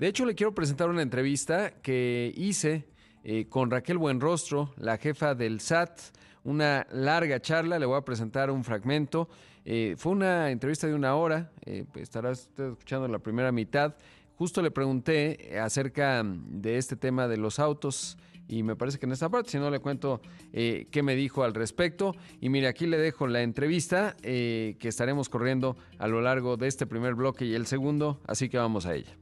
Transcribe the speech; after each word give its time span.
De 0.00 0.08
hecho, 0.08 0.24
le 0.24 0.34
quiero 0.34 0.54
presentar 0.54 0.88
una 0.88 1.02
entrevista 1.02 1.74
que 1.82 2.32
hice 2.34 2.88
eh, 3.22 3.50
con 3.50 3.70
Raquel 3.70 3.98
Buenrostro, 3.98 4.72
la 4.78 4.96
jefa 4.96 5.34
del 5.34 5.60
SAT. 5.60 6.00
Una 6.42 6.86
larga 6.90 7.38
charla, 7.38 7.78
le 7.78 7.84
voy 7.84 7.98
a 7.98 8.00
presentar 8.00 8.50
un 8.50 8.64
fragmento. 8.64 9.28
Eh, 9.66 9.96
fue 9.98 10.12
una 10.12 10.50
entrevista 10.50 10.86
de 10.86 10.94
una 10.94 11.16
hora, 11.16 11.52
eh, 11.66 11.84
estarás 11.96 12.48
usted 12.48 12.70
escuchando 12.70 13.08
la 13.08 13.18
primera 13.18 13.52
mitad. 13.52 13.94
Justo 14.36 14.62
le 14.62 14.70
pregunté 14.70 15.60
acerca 15.60 16.22
de 16.24 16.78
este 16.78 16.96
tema 16.96 17.28
de 17.28 17.36
los 17.36 17.58
autos 17.58 18.16
y 18.48 18.62
me 18.62 18.76
parece 18.76 18.98
que 18.98 19.04
en 19.04 19.12
esta 19.12 19.28
parte, 19.28 19.50
si 19.50 19.58
no 19.58 19.68
le 19.68 19.80
cuento 19.80 20.22
eh, 20.54 20.88
qué 20.90 21.02
me 21.02 21.14
dijo 21.14 21.44
al 21.44 21.52
respecto. 21.52 22.16
Y 22.40 22.48
mire, 22.48 22.68
aquí 22.68 22.86
le 22.86 22.96
dejo 22.96 23.26
la 23.26 23.42
entrevista 23.42 24.16
que 24.22 24.78
estaremos 24.80 25.28
corriendo 25.28 25.76
a 25.98 26.08
lo 26.08 26.22
largo 26.22 26.56
de 26.56 26.68
este 26.68 26.86
primer 26.86 27.16
bloque 27.16 27.44
y 27.44 27.54
el 27.54 27.66
segundo, 27.66 28.18
así 28.26 28.48
que 28.48 28.56
vamos 28.56 28.86
a 28.86 28.94
ella. 28.94 29.19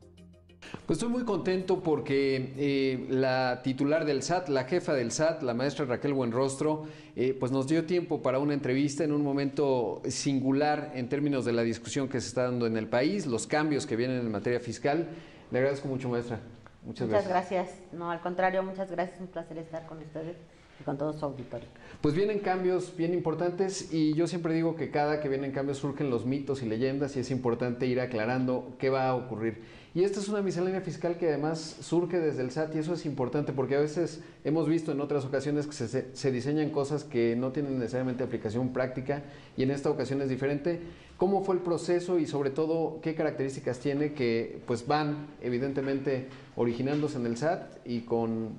Pues 0.86 0.98
estoy 0.98 1.10
muy 1.10 1.24
contento 1.24 1.82
porque 1.82 2.54
eh, 2.56 3.06
la 3.10 3.60
titular 3.62 4.04
del 4.04 4.22
SAT, 4.22 4.48
la 4.48 4.64
jefa 4.64 4.94
del 4.94 5.12
SAT, 5.12 5.42
la 5.42 5.54
maestra 5.54 5.84
Raquel 5.84 6.14
Buenrostro, 6.14 6.84
eh, 7.16 7.36
pues 7.38 7.52
nos 7.52 7.66
dio 7.68 7.84
tiempo 7.84 8.22
para 8.22 8.38
una 8.38 8.54
entrevista 8.54 9.04
en 9.04 9.12
un 9.12 9.22
momento 9.22 10.00
singular 10.08 10.92
en 10.94 11.08
términos 11.08 11.44
de 11.44 11.52
la 11.52 11.62
discusión 11.62 12.08
que 12.08 12.20
se 12.20 12.28
está 12.28 12.44
dando 12.44 12.66
en 12.66 12.76
el 12.76 12.86
país, 12.86 13.26
los 13.26 13.46
cambios 13.46 13.86
que 13.86 13.96
vienen 13.96 14.20
en 14.20 14.30
materia 14.30 14.60
fiscal. 14.60 15.08
Le 15.50 15.58
agradezco 15.58 15.88
mucho, 15.88 16.08
maestra. 16.08 16.40
Muchas, 16.84 17.08
muchas 17.08 17.28
gracias. 17.28 17.68
gracias. 17.68 17.92
No, 17.92 18.10
al 18.10 18.20
contrario, 18.20 18.62
muchas 18.62 18.90
gracias. 18.90 19.20
Un 19.20 19.26
placer 19.26 19.58
estar 19.58 19.86
con 19.86 19.98
ustedes 19.98 20.36
y 20.80 20.84
con 20.84 20.96
todo 20.96 21.12
su 21.12 21.24
auditorio. 21.24 21.68
Pues 22.00 22.14
vienen 22.14 22.38
cambios 22.38 22.94
bien 22.96 23.12
importantes 23.12 23.92
y 23.92 24.14
yo 24.14 24.26
siempre 24.26 24.54
digo 24.54 24.76
que 24.76 24.90
cada 24.90 25.20
que 25.20 25.28
vienen 25.28 25.52
cambios 25.52 25.78
surgen 25.78 26.10
los 26.10 26.24
mitos 26.24 26.62
y 26.62 26.66
leyendas 26.66 27.16
y 27.16 27.20
es 27.20 27.30
importante 27.30 27.86
ir 27.86 28.00
aclarando 28.00 28.76
qué 28.78 28.90
va 28.90 29.08
a 29.08 29.14
ocurrir. 29.14 29.62
Y 29.98 30.04
esta 30.04 30.20
es 30.20 30.28
una 30.28 30.42
miscelánea 30.42 30.80
fiscal 30.80 31.16
que 31.16 31.26
además 31.26 31.58
surge 31.80 32.20
desde 32.20 32.42
el 32.42 32.52
SAT 32.52 32.72
y 32.76 32.78
eso 32.78 32.94
es 32.94 33.04
importante 33.04 33.52
porque 33.52 33.74
a 33.74 33.80
veces 33.80 34.22
hemos 34.44 34.68
visto 34.68 34.92
en 34.92 35.00
otras 35.00 35.24
ocasiones 35.24 35.66
que 35.66 35.72
se, 35.72 36.14
se, 36.14 36.30
diseñan 36.30 36.70
cosas 36.70 37.02
que 37.02 37.34
no 37.34 37.50
tienen 37.50 37.80
necesariamente 37.80 38.22
aplicación 38.22 38.68
práctica 38.68 39.24
y 39.56 39.64
en 39.64 39.72
esta 39.72 39.90
ocasión 39.90 40.22
es 40.22 40.28
diferente. 40.28 40.80
¿Cómo 41.16 41.42
fue 41.42 41.56
el 41.56 41.62
proceso 41.62 42.20
y 42.20 42.28
sobre 42.28 42.50
todo 42.50 43.00
qué 43.02 43.16
características 43.16 43.80
tiene 43.80 44.12
que 44.12 44.62
pues 44.68 44.86
van 44.86 45.26
evidentemente 45.40 46.28
originándose 46.54 47.18
en 47.18 47.26
el 47.26 47.36
SAT 47.36 47.84
y 47.84 48.02
con 48.02 48.50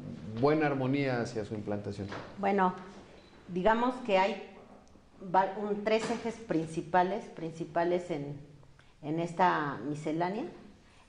buena 0.41 0.67
armonía 0.67 1.21
hacia 1.21 1.45
su 1.45 1.53
implantación? 1.53 2.09
Bueno, 2.37 2.73
digamos 3.47 3.95
que 4.05 4.17
hay 4.17 4.43
un, 5.57 5.85
tres 5.85 6.03
ejes 6.11 6.35
principales, 6.35 7.23
principales 7.27 8.11
en, 8.11 8.35
en 9.03 9.21
esta 9.21 9.79
miscelánea. 9.87 10.43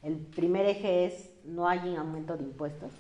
El 0.02 0.16
primer 0.16 0.66
eje 0.66 1.06
es 1.06 1.30
no 1.44 1.68
hay 1.68 1.94
aumento 1.96 2.36
de 2.36 2.44
impuestos. 2.44 2.92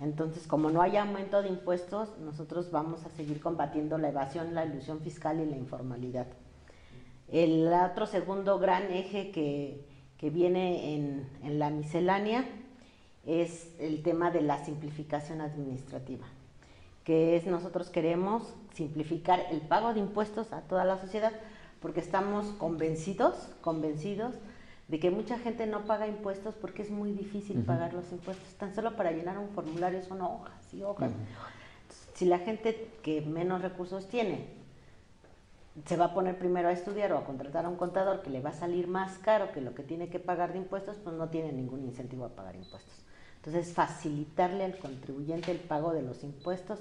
Entonces, 0.00 0.46
como 0.46 0.70
no 0.70 0.82
hay 0.82 0.96
aumento 0.96 1.42
de 1.42 1.48
impuestos, 1.48 2.18
nosotros 2.18 2.70
vamos 2.70 3.04
a 3.04 3.10
seguir 3.10 3.40
combatiendo 3.40 3.96
la 3.98 4.08
evasión, 4.08 4.54
la 4.54 4.64
ilusión 4.64 5.00
fiscal 5.00 5.40
y 5.40 5.46
la 5.46 5.56
informalidad. 5.56 6.26
El 7.28 7.72
otro 7.72 8.06
segundo 8.06 8.58
gran 8.58 8.90
eje 8.92 9.30
que, 9.30 9.84
que 10.18 10.30
viene 10.30 10.94
en, 10.94 11.28
en, 11.42 11.58
la 11.58 11.70
miscelánea 11.70 12.44
es 13.24 13.72
el 13.78 14.02
tema 14.02 14.30
de 14.30 14.42
la 14.42 14.64
simplificación 14.64 15.40
administrativa, 15.40 16.26
que 17.04 17.36
es 17.36 17.46
nosotros 17.46 17.88
queremos 17.88 18.54
simplificar 18.74 19.40
el 19.50 19.60
pago 19.60 19.94
de 19.94 20.00
impuestos 20.00 20.52
a 20.52 20.62
toda 20.62 20.84
la 20.84 20.98
sociedad 20.98 21.32
porque 21.80 22.00
estamos 22.00 22.46
convencidos, 22.58 23.34
convencidos 23.60 24.34
de 24.88 25.00
que 25.00 25.10
mucha 25.10 25.38
gente 25.38 25.66
no 25.66 25.86
paga 25.86 26.06
impuestos 26.06 26.54
porque 26.54 26.82
es 26.82 26.90
muy 26.90 27.12
difícil 27.12 27.58
uh 27.58 27.60
-huh. 27.60 27.66
pagar 27.66 27.94
los 27.94 28.10
impuestos. 28.12 28.54
Tan 28.54 28.74
solo 28.74 28.96
para 28.96 29.12
llenar 29.12 29.38
un 29.38 29.48
formulario 29.50 30.02
son 30.02 30.20
hojas 30.20 30.74
y 30.74 30.82
hojas. 30.82 31.10
Uh 31.10 31.14
-huh. 31.14 32.14
Si 32.14 32.24
la 32.26 32.38
gente 32.38 32.90
que 33.02 33.20
menos 33.22 33.62
recursos 33.62 34.08
tiene 34.08 34.64
se 35.86 35.96
va 35.96 36.06
a 36.06 36.14
poner 36.14 36.38
primero 36.38 36.68
a 36.68 36.72
estudiar 36.72 37.12
o 37.12 37.18
a 37.18 37.24
contratar 37.24 37.64
a 37.64 37.68
un 37.68 37.76
contador 37.76 38.22
que 38.22 38.30
le 38.30 38.40
va 38.40 38.50
a 38.50 38.54
salir 38.54 38.86
más 38.86 39.18
caro 39.18 39.50
que 39.52 39.60
lo 39.60 39.74
que 39.74 39.82
tiene 39.82 40.08
que 40.08 40.20
pagar 40.20 40.52
de 40.52 40.58
impuestos, 40.58 40.96
pues 41.02 41.16
no 41.16 41.28
tiene 41.28 41.52
ningún 41.52 41.82
incentivo 41.82 42.24
a 42.24 42.28
pagar 42.28 42.54
impuestos. 42.54 42.94
Entonces, 43.36 43.74
facilitarle 43.74 44.64
al 44.64 44.78
contribuyente 44.78 45.50
el 45.50 45.58
pago 45.58 45.92
de 45.92 46.02
los 46.02 46.22
impuestos, 46.22 46.78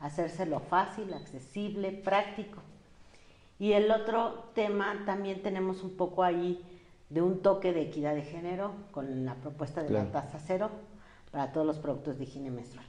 hacérselo 0.00 0.60
fácil, 0.60 1.12
accesible, 1.12 1.92
práctico. 1.92 2.62
Y 3.58 3.72
el 3.72 3.90
otro 3.90 4.50
tema 4.54 5.02
también 5.04 5.42
tenemos 5.42 5.82
un 5.82 5.96
poco 5.96 6.24
ahí 6.24 6.64
de 7.10 7.22
un 7.22 7.40
toque 7.40 7.72
de 7.72 7.82
equidad 7.82 8.14
de 8.14 8.22
género 8.22 8.72
con 8.92 9.24
la 9.24 9.34
propuesta 9.34 9.82
de 9.82 9.88
claro. 9.88 10.06
la 10.06 10.12
tasa 10.12 10.38
cero 10.38 10.70
para 11.30 11.52
todos 11.52 11.66
los 11.66 11.78
productos 11.78 12.18
de 12.18 12.24
higiene 12.24 12.50
menstrual. 12.50 12.86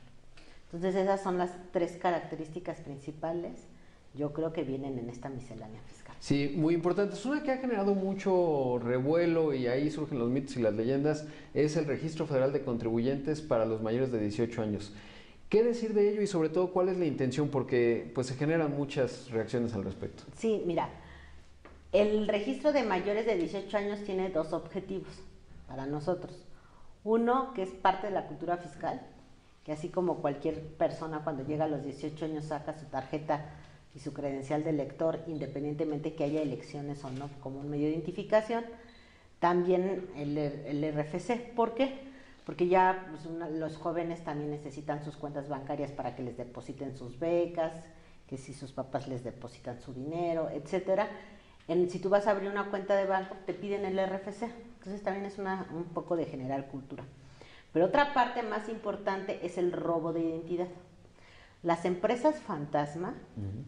Entonces 0.65 0.95
esas 0.95 1.21
son 1.21 1.37
las 1.37 1.51
tres 1.71 1.97
características 1.97 2.79
principales, 2.79 3.67
yo 4.13 4.31
creo 4.31 4.53
que 4.53 4.63
vienen 4.63 4.97
en 4.99 5.09
esta 5.09 5.29
miscelánea 5.29 5.81
fiscal. 5.81 6.15
Sí, 6.19 6.53
muy 6.55 6.75
importante. 6.75 7.15
Es 7.15 7.25
una 7.25 7.43
que 7.43 7.51
ha 7.51 7.57
generado 7.57 7.95
mucho 7.95 8.79
revuelo 8.79 9.53
y 9.53 9.67
ahí 9.67 9.89
surgen 9.89 10.19
los 10.19 10.29
mitos 10.29 10.55
y 10.57 10.61
las 10.61 10.73
leyendas, 10.73 11.25
es 11.53 11.75
el 11.77 11.85
Registro 11.85 12.27
Federal 12.27 12.53
de 12.53 12.61
Contribuyentes 12.61 13.41
para 13.41 13.65
los 13.65 13.81
mayores 13.81 14.11
de 14.11 14.19
18 14.19 14.61
años. 14.61 14.93
¿Qué 15.49 15.63
decir 15.63 15.93
de 15.93 16.09
ello 16.09 16.21
y 16.21 16.27
sobre 16.27 16.47
todo 16.47 16.71
cuál 16.71 16.87
es 16.87 16.97
la 16.97 17.05
intención? 17.05 17.49
Porque 17.49 18.09
pues 18.15 18.27
se 18.27 18.35
generan 18.35 18.71
muchas 18.77 19.29
reacciones 19.31 19.73
al 19.73 19.83
respecto. 19.83 20.23
Sí, 20.37 20.63
mira, 20.65 20.89
el 21.91 22.27
registro 22.27 22.71
de 22.71 22.83
mayores 22.83 23.25
de 23.25 23.35
18 23.35 23.77
años 23.77 24.03
tiene 24.05 24.29
dos 24.29 24.53
objetivos 24.53 25.11
para 25.67 25.85
nosotros. 25.85 26.45
Uno, 27.03 27.53
que 27.53 27.63
es 27.63 27.69
parte 27.69 28.07
de 28.07 28.13
la 28.13 28.27
cultura 28.27 28.57
fiscal, 28.57 29.01
que 29.65 29.73
así 29.73 29.89
como 29.89 30.17
cualquier 30.17 30.61
persona 30.75 31.23
cuando 31.23 31.43
llega 31.43 31.65
a 31.65 31.67
los 31.67 31.83
18 31.83 32.25
años 32.25 32.45
saca 32.45 32.77
su 32.79 32.85
tarjeta 32.85 33.45
y 33.93 33.99
su 33.99 34.13
credencial 34.13 34.63
de 34.63 34.71
lector, 34.71 35.19
independientemente 35.27 36.13
que 36.13 36.23
haya 36.23 36.41
elecciones 36.41 37.03
o 37.03 37.11
no, 37.11 37.29
como 37.41 37.59
un 37.59 37.69
medio 37.69 37.87
de 37.87 37.93
identificación, 37.93 38.63
también 39.39 40.07
el, 40.15 40.93
RFC. 40.95 41.53
¿Por 41.55 41.73
qué? 41.73 42.09
Porque 42.45 42.67
ya 42.67 43.07
pues, 43.09 43.25
los 43.51 43.75
jóvenes 43.75 44.23
también 44.23 44.51
necesitan 44.51 45.03
sus 45.03 45.17
cuentas 45.17 45.49
bancarias 45.49 45.91
para 45.91 46.15
que 46.15 46.23
les 46.23 46.37
depositen 46.37 46.95
sus 46.95 47.19
becas, 47.19 47.73
que 48.27 48.37
si 48.37 48.53
sus 48.53 48.71
papás 48.71 49.09
les 49.09 49.25
depositan 49.25 49.81
su 49.81 49.93
dinero, 49.93 50.49
etcétera 50.49 51.09
en, 51.71 51.89
si 51.89 51.99
tú 51.99 52.09
vas 52.09 52.27
a 52.27 52.31
abrir 52.31 52.49
una 52.49 52.69
cuenta 52.69 52.95
de 52.95 53.05
banco, 53.05 53.35
te 53.45 53.53
piden 53.53 53.85
el 53.85 53.97
RFC. 53.97 54.43
Entonces 54.43 55.01
también 55.03 55.25
es 55.25 55.37
una, 55.37 55.67
un 55.73 55.85
poco 55.85 56.15
de 56.15 56.25
generar 56.25 56.67
cultura. 56.67 57.03
Pero 57.71 57.85
otra 57.85 58.13
parte 58.13 58.43
más 58.43 58.67
importante 58.67 59.45
es 59.45 59.57
el 59.57 59.71
robo 59.71 60.11
de 60.11 60.21
identidad. 60.21 60.67
Las 61.63 61.85
empresas 61.85 62.39
fantasma, 62.41 63.13
uh 63.37 63.41
-huh. 63.41 63.63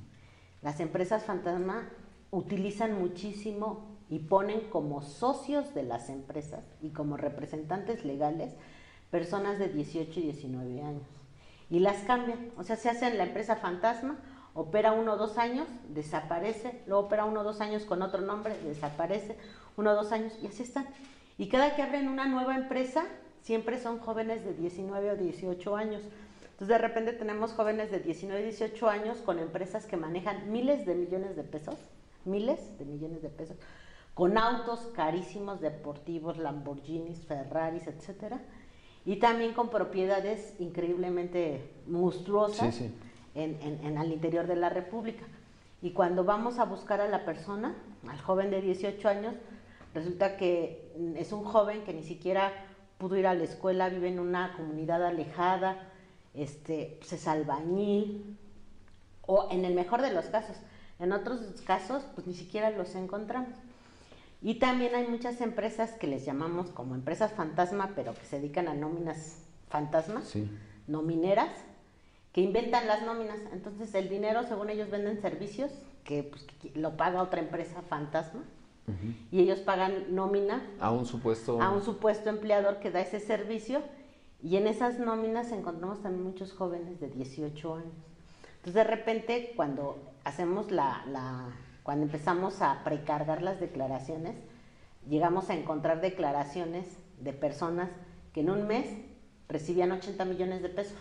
las 0.62 0.80
empresas 0.80 1.24
fantasma 1.24 1.90
utilizan 2.31 3.00
muchísimo 3.00 3.96
y 4.09 4.20
ponen 4.20 4.62
como 4.70 5.02
socios 5.02 5.74
de 5.74 5.84
las 5.84 6.09
empresas 6.09 6.64
y 6.81 6.90
como 6.90 7.16
representantes 7.16 8.03
legales 8.03 8.53
personas 9.12 9.59
de 9.59 9.70
18 9.70 10.20
y 10.20 10.24
19 10.24 10.81
años. 10.81 11.08
Y 11.70 11.80
las 11.80 12.02
cambian, 12.03 12.52
o 12.58 12.64
sea, 12.64 12.75
se 12.75 12.90
hacen 12.90 13.18
la 13.18 13.24
empresa 13.24 13.56
fantasma 13.56 14.18
opera 14.53 14.91
uno 14.91 15.14
o 15.14 15.18
dos 15.18 15.38
años, 15.38 15.68
desaparece, 15.90 16.81
luego 16.86 17.06
opera 17.06 17.25
uno 17.25 17.41
o 17.41 17.44
dos 17.44 17.62
años 17.62 17.86
con 17.86 18.02
otro 18.02 18.22
nombre, 18.22 18.56
desaparece, 18.64 19.36
uno 19.78 19.91
o 19.91 19.96
dos 19.96 20.12
años, 20.12 20.34
y 20.41 20.47
así 20.47 20.64
están. 20.64 20.88
Y 21.38 21.50
cada 21.50 21.75
que 21.75 21.81
abren 21.81 22.08
una 22.08 22.28
nueva 22.28 22.56
empresa, 22.56 23.06
siempre 23.41 23.80
son 23.80 24.00
jóvenes 24.00 24.46
de 24.46 24.53
19 24.53 25.12
o 25.12 25.16
18 25.16 25.75
años. 25.75 26.02
Entonces 26.44 26.68
de 26.68 26.78
repente 26.78 27.14
tenemos 27.14 27.53
jóvenes 27.53 27.90
de 27.90 28.00
19 28.00 28.41
y 28.41 28.44
18 28.46 28.88
años 28.88 29.18
con 29.18 29.40
empresas 29.40 29.86
que 29.86 29.97
manejan 29.97 30.52
miles 30.52 30.85
de 30.85 30.96
millones 30.96 31.35
de 31.35 31.44
pesos, 31.44 31.78
miles 32.24 32.78
de 32.78 32.85
millones 32.85 33.24
de 33.24 33.30
pesos, 33.30 33.58
con 34.14 34.38
autos 34.38 34.81
carísimos, 34.96 35.62
deportivos, 35.62 36.38
Lamborghinis, 36.38 37.25
Ferraris, 37.25 37.88
etcétera, 37.88 38.40
y 39.03 39.16
también 39.16 39.53
con 39.53 39.70
propiedades 39.70 40.53
increíblemente 40.59 41.67
monstruosas. 41.88 42.76
Sí, 42.76 42.90
sí 42.90 42.94
en, 43.35 43.58
en, 43.62 43.85
en, 43.85 43.97
al 43.97 44.12
interior 44.12 44.47
de 44.47 44.56
la 44.56 44.70
República. 44.70 45.26
Y 45.82 45.91
cuando 45.91 46.24
vamos 46.24 46.59
a 46.59 46.66
buscar 46.66 47.02
a 47.02 47.08
la 47.08 47.26
persona, 47.26 47.76
al 48.08 48.20
joven 48.22 48.52
de 48.52 48.62
18 48.62 49.09
años, 49.09 49.35
resulta 49.94 50.38
que 50.38 50.94
es 51.18 51.32
un 51.32 51.44
joven 51.44 51.84
que 51.84 51.94
ni 51.94 52.03
siquiera 52.03 52.52
pudo 52.97 53.18
ir 53.18 53.28
a 53.28 53.34
la 53.34 53.44
escuela, 53.44 53.90
vive 53.90 54.08
en 54.08 54.20
una 54.20 54.53
comunidad 54.56 55.06
alejada, 55.06 55.90
este, 56.34 57.00
se 57.03 57.16
es 57.16 57.28
albañil, 57.28 58.38
o 59.26 59.50
en 59.52 59.66
el 59.66 59.76
mejor 59.76 60.02
de 60.02 60.14
los 60.14 60.26
casos. 60.26 60.58
En 61.00 61.12
otros 61.12 61.41
casos, 61.66 62.03
pues 62.16 62.28
ni 62.28 62.34
siquiera 62.34 62.70
los 62.70 62.96
encontramos. 62.96 63.58
Y 64.41 64.56
también 64.56 64.96
hay 64.96 65.08
muchas 65.08 65.41
empresas 65.41 65.91
que 65.94 66.08
les 66.08 66.26
llamamos 66.26 66.70
como 66.70 66.96
empresas 66.96 67.32
fantasma, 67.32 67.91
pero 67.96 68.14
que 68.14 68.26
se 68.26 68.40
dedican 68.40 68.68
a 68.68 68.74
nóminas 68.74 69.38
fantasmas, 69.70 70.26
sí. 70.26 70.50
nomineras, 70.88 71.50
que 72.34 72.41
inventan 72.41 72.88
las 72.88 73.03
nóminas. 73.03 73.40
Entonces 73.53 73.94
el 73.96 74.09
dinero, 74.09 74.44
según 74.44 74.70
ellos, 74.70 74.90
venden 74.90 75.22
servicios 75.22 75.72
que, 76.03 76.24
pues, 76.24 76.44
que 76.44 76.78
lo 76.78 76.97
paga 76.97 77.22
otra 77.22 77.40
empresa 77.40 77.82
fantasma 77.84 78.41
Y 79.32 79.40
ellos 79.40 79.59
pagan 79.59 80.14
nómina 80.14 80.62
a 80.80 80.91
un 80.91 81.06
supuesto 81.06 81.62
a 81.62 81.70
un 81.72 81.82
supuesto 81.82 82.30
empleador 82.30 82.80
que 82.80 82.91
da 82.91 83.00
ese 83.00 83.22
servicio 83.22 83.82
y 84.41 84.58
en 84.58 84.68
esas 84.68 85.00
nóminas 85.00 85.53
encontramos 85.53 86.02
también 86.02 86.26
muchos 86.26 86.52
jóvenes 86.52 87.00
de 87.00 87.08
18 87.08 87.76
años. 87.76 87.94
Entonces 88.58 88.74
de 88.74 88.84
repente 88.84 89.53
cuando 89.56 89.97
hacemos 90.26 90.70
la, 90.70 91.06
la 91.08 91.47
cuando 91.84 92.06
empezamos 92.06 92.62
a 92.62 92.84
precargar 92.84 93.41
las 93.41 93.62
declaraciones, 93.62 94.36
llegamos 95.08 95.50
a 95.50 95.53
encontrar 95.53 96.02
declaraciones 96.02 96.86
de 97.22 97.32
personas 97.32 97.90
que 98.34 98.41
en 98.41 98.50
un 98.50 98.68
mes 98.68 98.86
recibían 99.47 99.91
80 99.91 100.26
millones 100.26 100.62
de 100.62 100.70
pesos. 100.70 100.97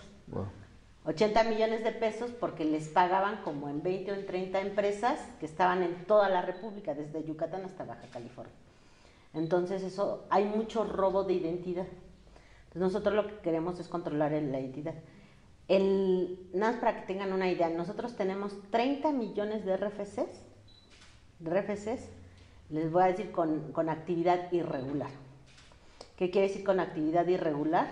80 1.05 1.45
millones 1.45 1.83
de 1.83 1.91
pesos 1.91 2.31
porque 2.31 2.65
les 2.65 2.89
pagaban 2.89 3.43
como 3.43 3.69
en 3.69 3.83
20 3.83 4.13
o 4.13 4.15
en 4.15 4.27
30 4.27 4.61
empresas 4.61 5.19
que 5.41 5.47
estaban 5.47 5.83
en 5.83 6.05
toda 6.07 6.29
la 6.29 6.43
República, 6.43 6.95
desde 6.95 7.25
Yucatán 7.25 7.65
hasta 7.65 7.85
Baja 7.85 8.07
California. 8.13 8.55
Entonces 9.35 9.83
eso, 9.83 10.27
hay 10.31 10.45
mucho 10.45 10.85
robo 10.85 11.25
de 11.25 11.35
identidad. 11.35 11.87
Entonces 12.65 12.93
nosotros 12.93 13.15
lo 13.15 13.27
que 13.27 13.43
queremos 13.43 13.81
es 13.81 13.89
controlar 13.89 14.31
la 14.33 14.61
identidad. 14.61 14.95
El, 15.69 16.49
nada 16.53 16.73
más 16.73 16.81
para 16.81 17.01
que 17.01 17.07
tengan 17.07 17.33
una 17.33 17.51
idea, 17.51 17.69
nosotros 17.69 18.17
tenemos 18.17 18.55
30 18.71 19.11
millones 19.13 19.65
de 19.65 19.77
RFCs, 19.77 20.45
RFCs, 21.45 22.09
les 22.71 22.93
voy 22.93 23.03
a 23.03 23.07
decir 23.07 23.33
con, 23.33 23.73
con 23.73 23.89
actividad 23.89 24.53
irregular. 24.53 25.11
¿Qué 26.17 26.31
quiere 26.31 26.49
decir 26.49 26.65
con 26.65 26.79
actividad 26.79 27.27
irregular? 27.27 27.91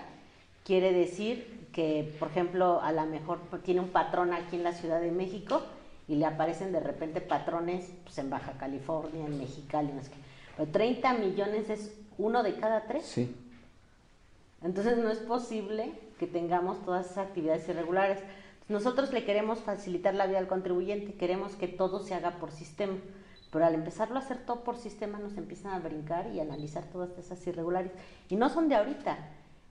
Quiere 0.65 0.93
decir 0.93 1.60
que, 1.73 2.15
por 2.19 2.29
ejemplo, 2.29 2.81
a 2.83 2.93
lo 2.93 3.07
mejor 3.07 3.41
tiene 3.63 3.81
un 3.81 3.91
patrón 3.91 4.33
aquí 4.33 4.57
en 4.57 4.65
la 4.65 4.73
Ciudad 4.73 5.01
de 5.01 5.11
México 5.11 5.63
y 6.09 6.17
le 6.17 6.27
aparecen 6.27 6.73
de 6.73 6.81
repente 6.81 7.21
patrones 7.21 7.93
pues, 8.05 8.19
en 8.19 8.31
Baja 8.31 8.53
California, 8.59 9.27
en 9.27 9.39
Mexicali, 9.39 9.93
no 9.93 10.03
sé 10.03 10.11
qué. 10.11 10.17
Pero 10.57 10.73
30 10.73 11.15
millones 11.15 11.71
es 11.71 11.97
uno 12.19 12.43
de 12.43 12.55
cada 12.55 12.87
tres. 12.87 13.07
Sí. 13.07 13.35
Entonces 14.63 14.99
no 14.99 15.11
es 15.11 15.19
posible 15.19 15.93
que 16.19 16.27
tengamos 16.27 16.85
todas 16.85 17.07
esas 17.07 17.29
actividades 17.29 17.69
irregulares. 17.69 18.19
Nosotros 18.69 19.13
le 19.13 19.25
queremos 19.25 19.61
facilitar 19.61 20.15
la 20.15 20.27
vida 20.27 20.39
al 20.39 20.49
contribuyente, 20.49 21.15
queremos 21.15 21.57
que 21.57 21.67
todo 21.67 22.01
se 22.01 22.15
haga 22.15 22.39
por 22.39 22.53
sistema, 22.53 22.95
pero 23.51 23.65
al 23.65 23.75
empezarlo 23.75 24.17
a 24.17 24.21
hacer 24.21 24.39
todo 24.45 24.63
por 24.63 24.77
sistema 24.77 25.19
nos 25.19 25.37
empiezan 25.37 25.73
a 25.73 25.79
brincar 25.79 26.29
y 26.33 26.41
a 26.41 26.43
analizar 26.43 26.85
todas 26.85 27.17
esas 27.19 27.45
irregulares. 27.47 27.91
Y 28.29 28.37
no 28.37 28.49
son 28.49 28.69
de 28.69 28.77
ahorita, 28.77 29.19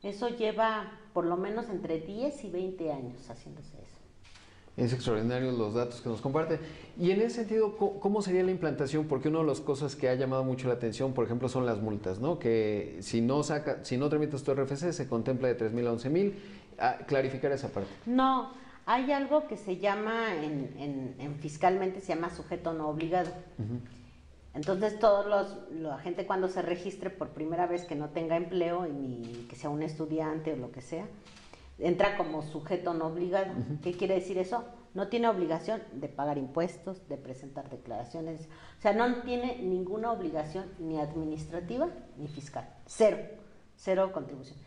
eso 0.04 0.30
lleva 0.30 0.92
por 1.14 1.26
lo 1.26 1.38
menos 1.38 1.70
entre 1.70 2.00
10 2.00 2.44
y 2.46 2.50
20 2.50 2.92
años 2.92 3.30
haciéndose 3.30 3.78
eso. 3.82 4.00
Es 4.78 4.94
extraordinario 4.94 5.52
los 5.52 5.74
datos 5.74 6.00
que 6.00 6.08
nos 6.08 6.22
comparte. 6.22 6.60
Y 6.98 7.12
en 7.12 7.20
ese 7.20 7.38
sentido, 7.38 7.76
¿cómo 7.76 8.22
sería 8.22 8.44
la 8.44 8.52
implantación? 8.52 9.08
Porque 9.08 9.28
una 9.28 9.40
de 9.40 9.46
las 9.46 9.60
cosas 9.60 9.96
que 9.98 10.08
ha 10.08 10.16
llamado 10.16 10.46
mucho 10.46 10.70
la 10.70 10.76
atención, 10.76 11.14
por 11.14 11.26
ejemplo, 11.26 11.50
son 11.50 11.66
las 11.66 11.82
multas, 11.82 12.20
¿no? 12.20 12.40
Que 12.40 12.98
si 13.02 13.20
no 13.20 13.44
saca, 13.44 13.84
si 13.84 13.98
no 13.98 14.08
tramitas 14.08 14.44
tu 14.44 14.54
RFC, 14.54 14.94
se 14.94 15.08
contempla 15.10 15.50
de 15.50 15.56
3 15.56 15.74
mil 15.74 15.86
a 15.86 15.92
11 15.92 16.10
mil. 16.10 16.36
Ah, 16.78 16.98
clarificar 17.06 17.52
esa 17.52 17.68
parte. 17.68 17.90
No, 18.06 18.52
hay 18.86 19.12
algo 19.12 19.48
que 19.48 19.58
se 19.58 19.78
llama, 19.78 20.34
en, 20.34 21.36
fiscalmente 21.42 22.00
se 22.00 22.16
llama 22.16 22.30
sujeto 22.30 22.72
no 22.72 22.88
obligado. 22.88 23.32
Entonces, 24.54 24.98
todos 25.00 25.26
los, 25.26 25.72
la 25.72 26.00
gente 26.00 26.26
cuando 26.26 26.48
se 26.48 26.62
registre 26.62 27.10
por 27.10 27.30
primera 27.30 27.68
vez 27.68 27.86
que 27.86 27.96
no 27.96 28.10
tenga 28.10 28.36
empleo, 28.36 28.88
y 28.88 28.92
ni 28.92 29.46
que 29.48 29.56
sea 29.56 29.70
un 29.70 29.84
estudiante 29.84 30.54
o 30.54 30.58
lo 30.58 30.72
que 30.72 30.82
sea, 30.82 31.06
entra 31.78 32.18
como 32.18 32.42
sujeto 32.42 32.94
no 32.94 33.08
obligado. 33.08 33.54
¿Qué 33.82 33.94
quiere 33.94 34.16
decir 34.16 34.38
eso? 34.38 34.66
No 34.94 35.08
tiene 35.08 35.28
obligación 35.28 35.82
de 35.94 36.10
pagar 36.10 36.38
impuestos, 36.38 37.08
de 37.08 37.18
presentar 37.18 37.70
declaraciones, 37.70 38.50
o 38.80 38.82
sea, 38.82 38.92
no 38.92 39.22
tiene 39.22 39.60
ninguna 39.62 40.12
obligación 40.12 40.66
ni 40.80 41.00
administrativa 41.00 41.90
ni 42.18 42.28
fiscal. 42.28 42.68
Cero, 42.88 43.20
cero 43.76 44.12
contribución. 44.12 44.58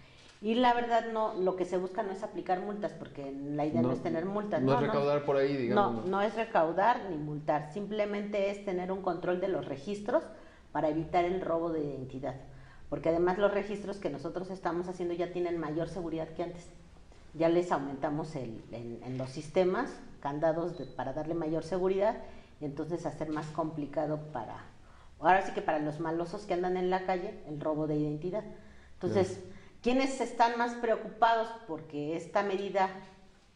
Y 0.43 0.57
la 0.57 0.75
verdad, 0.75 1.13
no, 1.13 1.35
lo 1.35 1.55
que 1.55 1.65
se 1.65 1.79
busca 1.79 2.03
no 2.03 2.11
es 2.11 2.25
aplicar 2.25 2.61
multas, 2.61 2.93
porque 2.93 3.33
la 3.33 3.65
idea 3.65 3.81
no, 3.81 3.93
es 3.93 4.03
tener 4.03 4.25
multas. 4.25 4.61
No, 4.61 4.75
es 4.75 4.81
recaudar 4.81 5.25
por 5.25 5.37
ahí, 5.37 5.57
digamos. 5.57 6.05
No, 6.05 6.11
no 6.11 6.21
es 6.21 6.35
recaudar 6.35 7.01
ni 7.11 7.17
multar, 7.17 7.73
simplemente 7.73 8.51
es 8.51 8.65
tener 8.65 8.91
un 8.91 9.03
control 9.03 9.41
de 9.41 9.47
los 9.47 9.67
registros 9.67 10.25
para 10.73 10.89
evitar 10.89 11.25
el 11.25 11.41
robo 11.41 11.71
de 11.71 11.85
identidad. 11.85 12.35
Porque 12.91 13.11
además 13.11 13.39
los 13.39 13.55
registros 13.55 13.99
que 13.99 14.11
nosotros 14.11 14.51
estamos 14.51 14.89
haciendo 14.89 15.15
ya 15.15 15.33
tienen 15.33 15.59
mayor 15.59 15.89
seguridad 15.89 16.29
que 16.31 16.43
antes. 16.43 16.69
Ya 17.35 17.49
les 17.49 17.71
aumentamos 17.71 18.35
el, 18.35 18.65
en, 18.73 19.17
los 19.17 19.31
sistemas 19.31 19.91
candados 20.21 20.73
para 20.97 21.13
darle 21.13 21.35
mayor 21.35 21.63
seguridad 21.63 22.17
y 22.61 22.65
entonces 22.65 23.07
hacer 23.07 23.31
más 23.31 23.47
complicado 23.47 24.19
para, 24.33 24.57
ahora 25.21 25.43
sí 25.43 25.53
que 25.53 25.63
para 25.63 25.79
los 25.79 26.01
malosos 26.01 26.47
que 26.47 26.55
andan 26.55 26.77
en 26.77 26.91
la 26.91 27.07
calle, 27.07 27.39
el 27.47 27.61
robo 27.61 27.87
de 27.87 27.95
identidad. 27.95 28.43
Entonces... 28.95 29.39
Quienes 29.83 30.21
están 30.21 30.57
más 30.59 30.75
preocupados 30.75 31.49
porque 31.67 32.17
esta 32.17 32.45
medida 32.45 32.89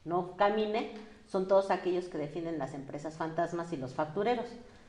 no 0.04 0.36
camine 0.36 0.92
son 1.28 1.46
todos 1.46 1.70
aquellos 1.70 2.06
que 2.06 2.18
defienden 2.18 2.58
las 2.58 2.74
empresas 2.74 3.16
fantasmas 3.16 3.72
y 3.72 3.76
los 3.76 3.94
factureros. 3.94 4.46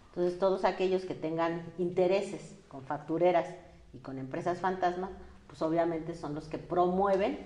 Entonces, 0.09 0.39
todos 0.39 0.65
aquellos 0.65 1.05
que 1.05 1.13
tengan 1.13 1.63
intereses 1.77 2.55
con 2.67 2.83
factureras 2.83 3.47
y 3.93 3.99
con 3.99 4.17
empresas 4.17 4.59
fantasmas, 4.59 5.11
pues 5.45 5.61
obviamente 5.61 6.15
son 6.15 6.33
los 6.33 6.47
que 6.47 6.57
promueven 6.57 7.37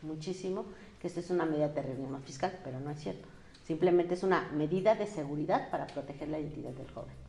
muchísimo 0.00 0.64
que 0.98 1.08
esta 1.08 1.20
es 1.20 1.28
una 1.28 1.44
medida 1.44 1.68
de 1.68 1.74
terrorismo 1.74 2.18
fiscal, 2.20 2.58
pero 2.64 2.80
no 2.80 2.90
es 2.90 3.00
cierto. 3.00 3.28
Simplemente 3.64 4.14
es 4.14 4.22
una 4.22 4.48
medida 4.52 4.94
de 4.94 5.06
seguridad 5.06 5.70
para 5.70 5.86
proteger 5.86 6.28
la 6.28 6.38
identidad 6.38 6.70
del 6.70 6.90
joven. 6.90 7.25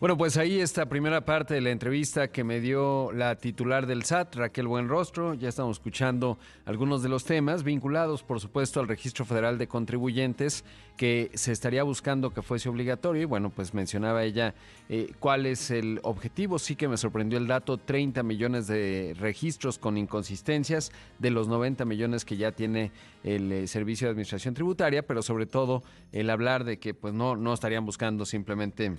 Bueno, 0.00 0.16
pues 0.16 0.38
ahí 0.38 0.58
esta 0.60 0.86
primera 0.86 1.26
parte 1.26 1.52
de 1.52 1.60
la 1.60 1.68
entrevista 1.68 2.28
que 2.28 2.42
me 2.42 2.60
dio 2.60 3.12
la 3.12 3.36
titular 3.36 3.86
del 3.86 4.02
SAT, 4.02 4.34
Raquel 4.36 4.66
Buenrostro. 4.66 5.34
Ya 5.34 5.50
estamos 5.50 5.76
escuchando 5.76 6.38
algunos 6.64 7.02
de 7.02 7.10
los 7.10 7.26
temas 7.26 7.64
vinculados, 7.64 8.22
por 8.22 8.40
supuesto, 8.40 8.80
al 8.80 8.88
Registro 8.88 9.26
Federal 9.26 9.58
de 9.58 9.68
Contribuyentes, 9.68 10.64
que 10.96 11.30
se 11.34 11.52
estaría 11.52 11.82
buscando 11.82 12.32
que 12.32 12.40
fuese 12.40 12.70
obligatorio. 12.70 13.20
Y 13.20 13.26
bueno, 13.26 13.50
pues 13.50 13.74
mencionaba 13.74 14.24
ella 14.24 14.54
eh, 14.88 15.12
cuál 15.18 15.44
es 15.44 15.70
el 15.70 16.00
objetivo. 16.02 16.58
Sí 16.58 16.76
que 16.76 16.88
me 16.88 16.96
sorprendió 16.96 17.36
el 17.36 17.46
dato, 17.46 17.76
30 17.76 18.22
millones 18.22 18.68
de 18.68 19.14
registros 19.20 19.78
con 19.78 19.98
inconsistencias 19.98 20.92
de 21.18 21.30
los 21.30 21.46
90 21.46 21.84
millones 21.84 22.24
que 22.24 22.38
ya 22.38 22.52
tiene 22.52 22.90
el 23.22 23.52
eh, 23.52 23.66
Servicio 23.66 24.06
de 24.06 24.12
Administración 24.12 24.54
Tributaria, 24.54 25.06
pero 25.06 25.20
sobre 25.20 25.44
todo 25.44 25.82
el 26.12 26.30
hablar 26.30 26.64
de 26.64 26.78
que 26.78 26.94
pues 26.94 27.12
no, 27.12 27.36
no 27.36 27.52
estarían 27.52 27.84
buscando 27.84 28.24
simplemente 28.24 28.86
Em, 28.86 28.96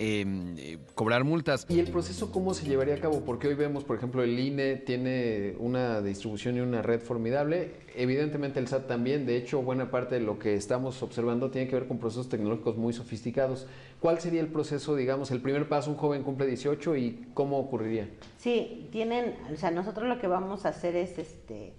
eh, 0.00 0.78
cobrar 0.94 1.24
multas. 1.24 1.66
¿Y 1.68 1.80
el 1.80 1.90
proceso 1.90 2.30
cómo 2.30 2.54
se 2.54 2.66
llevaría 2.66 2.94
a 2.94 3.00
cabo? 3.00 3.24
Porque 3.24 3.48
hoy 3.48 3.54
vemos, 3.54 3.82
por 3.82 3.96
ejemplo, 3.96 4.22
el 4.22 4.38
INE 4.38 4.76
tiene 4.76 5.56
una 5.58 6.00
distribución 6.00 6.56
y 6.56 6.60
una 6.60 6.82
red 6.82 7.00
formidable. 7.00 7.72
Evidentemente 7.96 8.60
el 8.60 8.68
SAT 8.68 8.86
también. 8.86 9.26
De 9.26 9.36
hecho, 9.36 9.60
buena 9.60 9.90
parte 9.90 10.14
de 10.14 10.20
lo 10.20 10.38
que 10.38 10.54
estamos 10.54 11.02
observando 11.02 11.50
tiene 11.50 11.68
que 11.68 11.74
ver 11.74 11.88
con 11.88 11.98
procesos 11.98 12.28
tecnológicos 12.28 12.76
muy 12.76 12.92
sofisticados. 12.92 13.66
¿Cuál 13.98 14.20
sería 14.20 14.40
el 14.40 14.48
proceso, 14.48 14.94
digamos, 14.94 15.32
el 15.32 15.40
primer 15.40 15.68
paso? 15.68 15.90
Un 15.90 15.96
joven 15.96 16.22
cumple 16.22 16.46
18 16.46 16.96
y 16.96 17.26
cómo 17.34 17.58
ocurriría? 17.58 18.08
Sí, 18.38 18.88
tienen, 18.92 19.34
o 19.52 19.56
sea, 19.56 19.72
nosotros 19.72 20.08
lo 20.08 20.20
que 20.20 20.28
vamos 20.28 20.64
a 20.64 20.68
hacer 20.68 20.94
es, 20.94 21.18
este, 21.18 21.72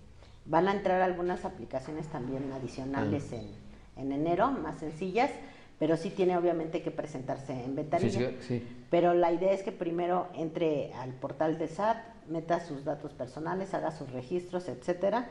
van 0.45 0.67
a 0.67 0.73
entrar 0.73 1.01
algunas 1.01 1.45
aplicaciones 1.45 2.07
también 2.07 2.51
adicionales 2.51 3.29
ah. 3.31 3.37
en, 3.37 4.03
en 4.03 4.11
enero, 4.11 4.51
más 4.51 4.79
sencillas 4.79 5.31
pero 5.79 5.95
sí 5.95 6.09
tiene 6.09 6.37
obviamente 6.37 6.81
que 6.81 6.91
presentarse 6.91 7.53
en 7.53 7.75
ventanilla. 7.75 8.31
Sí, 8.41 8.67
Pero 8.89 9.13
la 9.13 9.31
idea 9.31 9.53
es 9.53 9.63
que 9.63 9.71
primero 9.71 10.27
entre 10.35 10.93
al 10.93 11.13
portal 11.13 11.57
de 11.57 11.69
SAT, 11.69 11.97
meta 12.27 12.59
sus 12.59 12.83
datos 12.83 13.13
personales, 13.13 13.73
haga 13.73 13.91
sus 13.91 14.11
registros, 14.11 14.67
etcétera, 14.67 15.29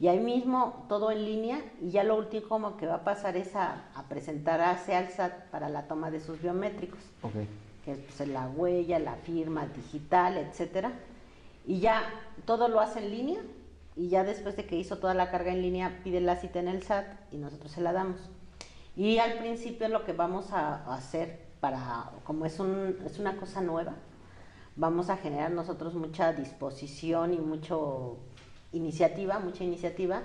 y 0.00 0.08
ahí 0.08 0.18
mismo 0.18 0.86
todo 0.88 1.10
en 1.10 1.26
línea 1.26 1.60
y 1.82 1.90
ya 1.90 2.02
lo 2.02 2.16
último 2.16 2.78
que 2.78 2.86
va 2.86 2.96
a 2.96 3.04
pasar 3.04 3.36
es 3.36 3.54
a, 3.54 3.84
presentarse 4.08 4.94
al 4.94 5.10
SAT 5.10 5.50
para 5.50 5.68
la 5.68 5.86
toma 5.86 6.10
de 6.10 6.20
sus 6.20 6.40
biométricos, 6.40 6.98
que 7.84 7.92
es 7.92 7.98
pues, 7.98 8.28
la 8.28 8.48
huella, 8.48 8.98
la 8.98 9.16
firma 9.16 9.66
digital, 9.66 10.38
etcétera, 10.38 10.92
y 11.66 11.80
ya 11.80 12.02
todo 12.46 12.68
lo 12.68 12.80
hace 12.80 13.00
en 13.00 13.10
línea 13.10 13.40
y 13.94 14.08
ya 14.08 14.24
después 14.24 14.56
de 14.56 14.64
que 14.64 14.76
hizo 14.76 14.96
toda 14.96 15.12
la 15.12 15.30
carga 15.30 15.52
en 15.52 15.60
línea 15.60 16.00
pide 16.02 16.22
la 16.22 16.36
cita 16.36 16.58
en 16.58 16.68
el 16.68 16.82
SAT 16.82 17.06
y 17.32 17.36
nosotros 17.36 17.70
se 17.70 17.82
la 17.82 17.92
damos. 17.92 18.16
Y 18.96 19.18
al 19.18 19.38
principio 19.38 19.88
lo 19.88 20.04
que 20.04 20.12
vamos 20.12 20.52
a 20.52 20.94
hacer 20.94 21.50
para, 21.60 22.10
como 22.24 22.46
es, 22.46 22.58
un, 22.58 22.96
es 23.06 23.18
una 23.18 23.36
cosa 23.36 23.60
nueva, 23.60 23.94
vamos 24.76 25.10
a 25.10 25.16
generar 25.16 25.50
nosotros 25.50 25.94
mucha 25.94 26.32
disposición 26.32 27.34
y 27.34 27.38
mucho 27.38 28.18
iniciativa, 28.72 29.38
mucha 29.38 29.64
iniciativa, 29.64 30.22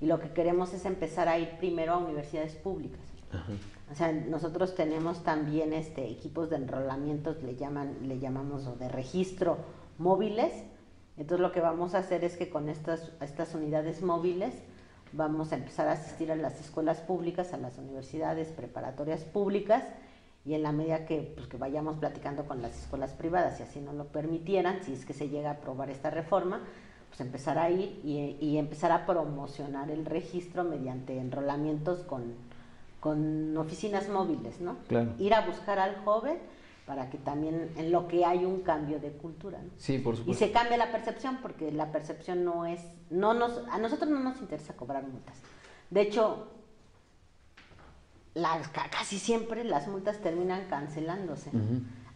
y 0.00 0.06
lo 0.06 0.18
que 0.18 0.30
queremos 0.30 0.72
es 0.72 0.84
empezar 0.86 1.28
a 1.28 1.38
ir 1.38 1.58
primero 1.58 1.92
a 1.92 1.98
universidades 1.98 2.54
públicas. 2.54 3.00
O 3.92 3.94
sea, 3.94 4.12
nosotros 4.12 4.74
tenemos 4.74 5.22
también 5.22 5.72
este 5.72 6.08
equipos 6.08 6.50
de 6.50 6.56
enrolamiento, 6.56 7.36
le 7.44 7.54
llaman, 7.54 7.96
le 8.08 8.18
llamamos 8.18 8.78
de 8.78 8.88
registro 8.88 9.58
móviles. 9.98 10.52
Entonces 11.16 11.40
lo 11.40 11.52
que 11.52 11.60
vamos 11.60 11.94
a 11.94 11.98
hacer 11.98 12.24
es 12.24 12.36
que 12.36 12.50
con 12.50 12.68
estas, 12.68 13.12
estas 13.20 13.54
unidades 13.54 14.02
móviles 14.02 14.54
vamos 15.12 15.52
a 15.52 15.56
empezar 15.56 15.88
a 15.88 15.92
asistir 15.92 16.30
a 16.30 16.36
las 16.36 16.60
escuelas 16.60 16.98
públicas, 17.00 17.52
a 17.52 17.56
las 17.56 17.78
universidades 17.78 18.48
preparatorias 18.48 19.24
públicas 19.24 19.84
y 20.44 20.54
en 20.54 20.62
la 20.62 20.72
medida 20.72 21.06
que, 21.06 21.32
pues, 21.34 21.46
que 21.48 21.56
vayamos 21.56 21.96
platicando 21.98 22.44
con 22.46 22.62
las 22.62 22.76
escuelas 22.78 23.12
privadas 23.12 23.60
y 23.60 23.62
así 23.62 23.80
no 23.80 23.92
lo 23.92 24.06
permitieran, 24.06 24.82
si 24.82 24.92
es 24.92 25.04
que 25.04 25.12
se 25.12 25.28
llega 25.28 25.50
a 25.50 25.54
aprobar 25.54 25.90
esta 25.90 26.10
reforma, 26.10 26.60
pues 27.08 27.20
empezar 27.20 27.58
a 27.58 27.70
ir 27.70 28.00
y, 28.04 28.36
y 28.40 28.56
empezar 28.56 28.92
a 28.92 29.04
promocionar 29.04 29.90
el 29.90 30.06
registro 30.06 30.64
mediante 30.64 31.18
enrolamientos 31.18 32.00
con, 32.00 32.34
con 33.00 33.56
oficinas 33.56 34.08
móviles, 34.08 34.60
¿no? 34.60 34.76
Claro. 34.88 35.12
Ir 35.18 35.34
a 35.34 35.44
buscar 35.46 35.78
al 35.78 35.96
joven 36.04 36.38
para 36.90 37.08
que 37.08 37.18
también 37.18 37.70
en 37.76 37.92
lo 37.92 38.08
que 38.08 38.24
hay 38.24 38.44
un 38.44 38.62
cambio 38.62 38.98
de 38.98 39.12
cultura. 39.12 39.60
¿no? 39.62 39.70
Sí, 39.78 39.98
por 39.98 40.14
Y 40.14 40.16
supuesto. 40.16 40.44
se 40.44 40.50
cambia 40.50 40.76
la 40.76 40.90
percepción 40.90 41.38
porque 41.40 41.70
la 41.70 41.92
percepción 41.92 42.44
no 42.44 42.66
es, 42.66 42.80
no 43.10 43.32
nos, 43.32 43.60
a 43.70 43.78
nosotros 43.78 44.10
no 44.10 44.18
nos 44.18 44.40
interesa 44.40 44.74
cobrar 44.74 45.04
multas. 45.04 45.36
De 45.88 46.00
hecho, 46.00 46.48
las, 48.34 48.66
ca- 48.70 48.90
casi 48.90 49.20
siempre 49.20 49.62
las 49.62 49.86
multas 49.86 50.18
terminan 50.18 50.66
cancelándose 50.68 51.52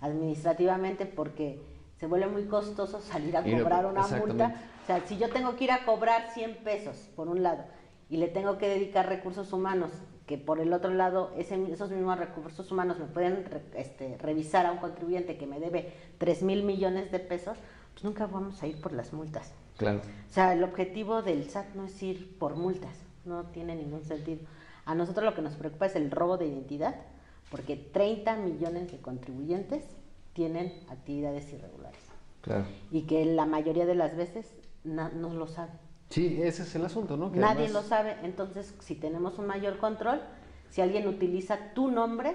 administrativamente 0.01 1.07
porque 1.07 1.63
se 2.01 2.07
vuelve 2.09 2.27
muy 2.27 2.47
costoso 2.47 3.01
salir 3.01 3.37
a 3.37 3.45
cobrar 3.45 3.87
una 3.87 4.05
multa. 4.09 4.57
O 4.83 4.87
sea, 4.89 5.07
si 5.07 5.19
yo 5.19 5.31
tengo 5.31 5.55
que 5.55 5.63
ir 5.65 5.71
a 5.71 5.85
cobrar 5.85 6.31
100 6.35 6.57
pesos 6.65 6.97
por 7.15 7.29
un 7.29 7.45
lado 7.45 7.63
y 8.11 8.17
le 8.17 8.27
tengo 8.27 8.59
que 8.59 8.69
dedicar 8.69 9.07
recursos 9.09 9.53
humanos, 9.53 9.93
que 10.27 10.39
por 10.39 10.61
el 10.61 10.73
otro 10.73 10.93
lado 10.95 11.33
ese- 11.37 11.71
esos 11.73 11.91
mismos 11.91 12.19
recursos 12.19 12.71
humanos 12.73 12.99
me 12.99 13.07
pueden 13.07 13.45
re- 13.45 13.63
este, 13.77 14.17
revisar 14.19 14.65
a 14.67 14.73
un 14.73 14.79
contribuyente 14.79 15.37
que 15.37 15.47
me 15.47 15.61
debe 15.61 15.93
3 16.19 16.43
mil 16.43 16.63
millones 16.63 17.11
de 17.13 17.19
pesos, 17.21 17.59
pues 17.93 18.05
nunca 18.05 18.27
vamos 18.27 18.63
a 18.63 18.67
ir 18.67 18.81
por 18.81 18.93
las 18.93 19.13
multas. 19.13 19.53
Claro. 19.77 19.99
O 19.99 20.33
sea, 20.33 20.53
el 20.53 20.65
objetivo 20.65 21.23
del 21.23 21.49
SAT 21.51 21.75
no 21.75 21.85
es 21.85 22.03
ir 22.03 22.39
por 22.39 22.57
multas, 22.57 22.97
no 23.25 23.45
tiene 23.47 23.75
ningún 23.77 24.05
sentido. 24.05 24.41
A 24.87 24.95
nosotros 24.95 25.25
lo 25.25 25.35
que 25.35 25.43
nos 25.43 25.55
preocupa 25.55 25.87
es 25.87 25.97
el 25.97 26.11
robo 26.11 26.37
de 26.39 26.47
identidad, 26.47 26.95
porque 27.51 27.77
30 27.77 28.37
millones 28.37 28.91
de 28.91 28.99
contribuyentes 28.99 29.85
tienen 30.33 30.73
actividades 30.89 31.53
irregulares 31.53 32.01
Claro. 32.41 32.65
y 32.91 33.03
que 33.03 33.25
la 33.25 33.47
mayoría 33.47 33.87
de 33.87 33.95
las 33.95 34.17
veces 34.17 34.55
na- 34.85 35.11
no 35.11 35.33
lo 35.35 35.47
saben. 35.47 35.77
Sí, 36.11 36.41
ese 36.43 36.63
es 36.63 36.75
el 36.75 36.85
asunto, 36.85 37.17
¿no? 37.17 37.33
Que 37.33 37.39
Nadie 37.41 37.65
además- 37.65 37.83
lo 37.85 37.89
sabe, 37.89 38.17
entonces 38.23 38.75
si 38.81 38.95
tenemos 38.95 39.39
un 39.39 39.47
mayor 39.47 39.79
control, 39.79 40.21
si 40.71 40.81
alguien 40.81 41.09
utiliza 41.09 41.73
tu 41.75 41.91
nombre, 41.91 42.35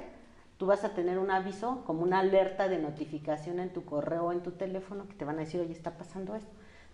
tú 0.58 0.66
vas 0.66 0.84
a 0.84 0.94
tener 0.94 1.18
un 1.20 1.32
aviso 1.32 1.84
como 1.86 2.04
una 2.04 2.20
alerta 2.20 2.68
de 2.68 2.78
notificación 2.80 3.60
en 3.60 3.72
tu 3.72 3.86
correo 3.86 4.26
o 4.26 4.32
en 4.32 4.42
tu 4.42 4.52
teléfono 4.52 5.08
que 5.08 5.14
te 5.14 5.24
van 5.26 5.38
a 5.38 5.40
decir, 5.42 5.62
oye, 5.62 5.72
está 5.72 5.92
pasando 5.98 6.36
esto. 6.36 6.52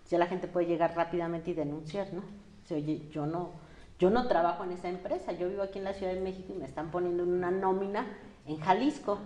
Ya 0.08 0.18
la 0.18 0.26
gente 0.26 0.46
puede 0.46 0.66
llegar 0.66 0.94
rápidamente 0.94 1.50
y 1.50 1.54
denunciar, 1.54 2.12
¿no? 2.12 2.22
Dice, 2.62 2.76
oye, 2.76 3.08
yo 3.10 3.26
no, 3.26 3.50
yo 3.98 4.10
no 4.10 4.28
trabajo 4.28 4.62
en 4.62 4.70
esa 4.72 4.88
empresa, 4.88 5.32
yo 5.32 5.48
vivo 5.48 5.62
aquí 5.62 5.78
en 5.78 5.84
la 5.84 5.94
Ciudad 5.94 6.12
de 6.12 6.20
México 6.20 6.52
y 6.54 6.58
me 6.58 6.66
están 6.66 6.92
poniendo 6.92 7.24
en 7.24 7.30
una 7.30 7.50
nómina 7.50 8.06
en 8.46 8.58
Jalisco. 8.58 9.18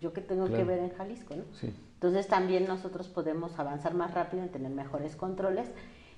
¿Yo 0.00 0.12
qué 0.12 0.20
tengo 0.20 0.46
que 0.46 0.62
ver 0.64 0.78
en 0.78 0.90
Jalisco, 0.90 1.34
no? 1.34 1.42
Sí. 1.52 1.74
Entonces 1.94 2.28
también 2.28 2.66
nosotros 2.66 3.08
podemos 3.08 3.58
avanzar 3.58 3.94
más 3.94 4.14
rápido 4.14 4.42
en 4.42 4.48
tener 4.50 4.70
mejores 4.70 5.16
controles 5.16 5.68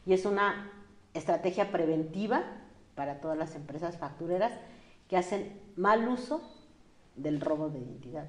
y 0.06 0.12
es 0.12 0.24
una 0.24 0.70
estrategia 1.14 1.70
preventiva 1.70 2.42
para 2.94 3.20
todas 3.20 3.38
las 3.38 3.54
empresas 3.54 3.98
factureras 3.98 4.52
que 5.08 5.16
hacen 5.16 5.60
mal 5.76 6.08
uso 6.08 6.42
del 7.16 7.40
robo 7.40 7.68
de 7.68 7.80
identidad. 7.80 8.28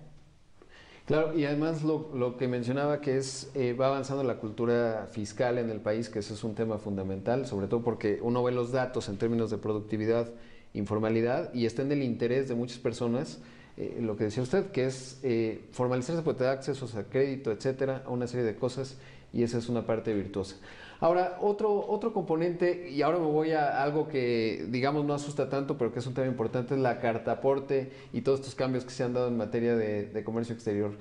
Claro, 1.05 1.37
y 1.37 1.43
además 1.43 1.83
lo, 1.83 2.37
que 2.37 2.47
mencionaba 2.47 3.01
que 3.01 3.17
es, 3.17 3.51
eh, 3.55 3.73
va 3.73 3.87
avanzando 3.87 4.23
la 4.23 4.37
cultura 4.37 5.07
fiscal 5.11 5.57
en 5.57 5.69
el 5.69 5.81
país, 5.81 6.07
que 6.07 6.19
ese 6.19 6.33
es 6.33 6.43
un 6.45 6.55
tema 6.55 6.77
fundamental, 6.77 7.45
sobre 7.45 7.67
todo 7.67 7.81
porque 7.83 8.19
uno 8.21 8.41
ve 8.41 8.53
los 8.53 8.71
datos 8.71 9.09
en 9.09 9.17
términos 9.17 9.51
de 9.51 9.57
productividad, 9.57 10.31
informalidad, 10.73 11.53
y 11.53 11.65
está 11.65 11.81
en 11.81 11.91
el 11.91 12.03
interés 12.03 12.47
de 12.47 12.55
muchas 12.55 12.77
personas, 12.77 13.41
eh, 13.75 13.97
lo 14.01 14.15
que 14.15 14.25
decía 14.25 14.43
usted, 14.43 14.71
que 14.71 14.85
es 14.85 15.19
eh, 15.23 15.67
formalizarse 15.71 16.21
porque 16.21 16.37
te 16.37 16.43
da 16.45 16.51
accesos 16.53 16.95
a 16.95 17.03
crédito, 17.03 17.51
etcétera, 17.51 18.03
a 18.05 18.09
una 18.09 18.25
serie 18.25 18.45
de 18.45 18.55
cosas, 18.55 18.97
y 19.33 19.43
esa 19.43 19.57
es 19.57 19.67
una 19.67 19.85
parte 19.85 20.13
virtuosa. 20.13 20.55
Ahora, 20.99 21.37
otro, 21.41 21.85
otro 21.87 22.13
componente, 22.13 22.89
y 22.89 23.01
ahora 23.01 23.19
me 23.19 23.25
voy 23.25 23.51
a 23.51 23.83
algo 23.83 24.07
que 24.07 24.65
digamos 24.69 25.05
no 25.05 25.13
asusta 25.13 25.49
tanto, 25.49 25.77
pero 25.77 25.91
que 25.91 25.99
es 25.99 26.07
un 26.07 26.13
tema 26.13 26.27
importante, 26.27 26.75
es 26.75 26.79
la 26.79 26.99
carta 26.99 27.33
aporte 27.33 27.91
y 28.13 28.21
todos 28.21 28.39
estos 28.39 28.55
cambios 28.55 28.85
que 28.85 28.91
se 28.91 29.03
han 29.03 29.13
dado 29.13 29.27
en 29.27 29.37
materia 29.37 29.75
de, 29.75 30.05
de 30.05 30.23
comercio 30.23 30.55
exterior. 30.55 30.97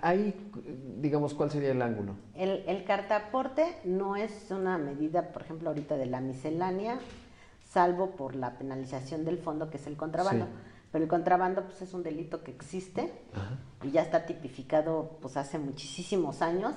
Ahí, 0.00 0.34
digamos, 1.00 1.34
¿cuál 1.34 1.50
sería 1.50 1.70
el 1.70 1.82
ángulo? 1.82 2.14
El, 2.34 2.64
el 2.66 2.84
cartaporte 2.84 3.76
no 3.84 4.16
es 4.16 4.50
una 4.50 4.78
medida, 4.78 5.32
por 5.32 5.42
ejemplo, 5.42 5.68
ahorita 5.68 5.98
de 5.98 6.06
la 6.06 6.22
miscelánea, 6.22 6.98
salvo 7.68 8.12
por 8.12 8.34
la 8.36 8.56
penalización 8.56 9.26
del 9.26 9.36
fondo 9.36 9.68
que 9.68 9.76
es 9.76 9.86
el 9.86 9.98
contrabando. 9.98 10.46
Sí. 10.46 10.50
Pero 10.92 11.04
el 11.04 11.10
contrabando 11.10 11.64
pues, 11.64 11.82
es 11.82 11.92
un 11.92 12.02
delito 12.02 12.42
que 12.42 12.52
existe 12.52 13.12
Ajá. 13.34 13.58
y 13.82 13.90
ya 13.90 14.00
está 14.00 14.24
tipificado 14.24 15.18
pues 15.20 15.36
hace 15.36 15.58
muchísimos 15.58 16.40
años 16.40 16.72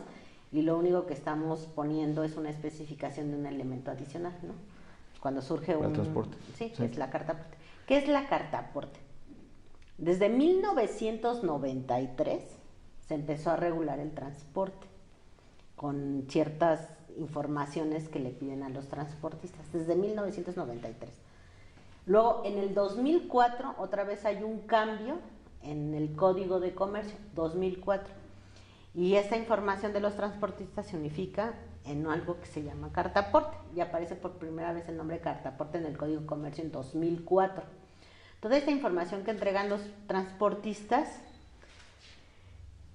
y 0.52 0.62
lo 0.64 0.78
único 0.78 1.06
que 1.06 1.14
estamos 1.14 1.68
poniendo 1.76 2.24
es 2.24 2.36
una 2.38 2.50
especificación 2.50 3.32
de 3.32 3.38
un 3.38 3.46
elemento 3.46 3.92
adicional, 3.92 4.34
¿no? 4.44 4.54
Cuando 5.22 5.42
surge 5.42 5.74
Para 5.74 5.80
el 5.80 5.86
un 5.88 5.94
transporte. 5.94 6.38
Sí, 6.58 6.72
Sí. 6.76 6.84
es 6.84 6.98
la 6.98 7.10
carta 7.10 7.34
aporte. 7.34 7.58
¿Qué 7.88 7.98
es 7.98 8.08
la 8.08 8.28
carta 8.28 8.60
aporte? 8.60 9.00
Desde 9.98 10.30
1993 10.30 12.42
se 13.08 13.16
empezó 13.16 13.52
a 13.52 13.56
regular 13.58 14.00
el 14.00 14.12
transporte 14.12 14.88
con 15.76 16.26
ciertas 16.30 16.88
informaciones 17.18 18.08
que 18.08 18.20
le 18.20 18.30
piden 18.30 18.64
a 18.64 18.70
los 18.70 18.88
transportistas, 18.88 19.72
desde 19.74 19.96
1993. 19.96 21.10
Luego, 22.06 22.42
en 22.46 22.58
el 22.58 22.74
2004, 22.74 23.76
otra 23.78 24.04
vez 24.04 24.26
hay 24.26 24.44
un 24.44 24.60
cambio 24.62 25.16
en 25.64 25.94
el 25.94 26.16
Código 26.16 26.60
de 26.60 26.74
Comercio, 26.74 27.18
2004. 27.36 28.14
Y 28.94 29.16
esta 29.16 29.38
información 29.38 29.94
de 29.94 30.00
los 30.00 30.16
transportistas 30.16 30.88
se 30.88 30.98
unifica 30.98 31.54
en 31.86 32.08
algo 32.08 32.40
que 32.40 32.48
se 32.48 32.64
llama 32.64 32.92
cartaporte. 32.92 33.58
Y 33.76 33.82
aparece 33.82 34.16
por 34.16 34.34
primera 34.34 34.74
vez 34.74 34.88
el 34.90 34.98
nombre 34.98 35.20
cartaporte 35.20 35.78
en 35.78 35.86
el 35.86 35.98
Código 35.98 36.22
de 36.22 36.26
Comercio 36.26 36.64
en 36.64 36.72
2004. 36.72 37.64
Toda 38.40 38.58
esta 38.58 38.72
información 38.72 39.24
que 39.24 39.32
entregan 39.32 39.70
los 39.70 39.82
transportistas 40.08 41.10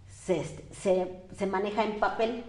se, 0.09 0.45
se, 0.73 1.23
se 1.37 1.47
maneja 1.47 1.85
en 1.85 2.01
papel. 2.01 2.45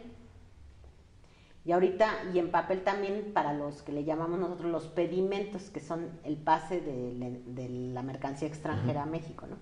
Y 1.65 1.71
ahorita, 1.71 2.09
y 2.33 2.39
en 2.39 2.51
papel 2.51 2.83
también 2.83 3.31
para 3.33 3.53
los 3.53 3.81
que 3.81 3.91
le 3.91 4.03
llamamos 4.03 4.39
nosotros 4.39 4.71
los 4.71 4.85
pedimentos, 4.87 5.71
que 5.71 5.79
son 5.79 6.11
el 6.23 6.37
pase 6.37 6.79
de 6.79 7.69
la 7.93 8.03
mercancía 8.03 8.47
extranjera 8.47 9.03
a 9.03 9.07
México, 9.07 9.47
¿no? 9.47 9.57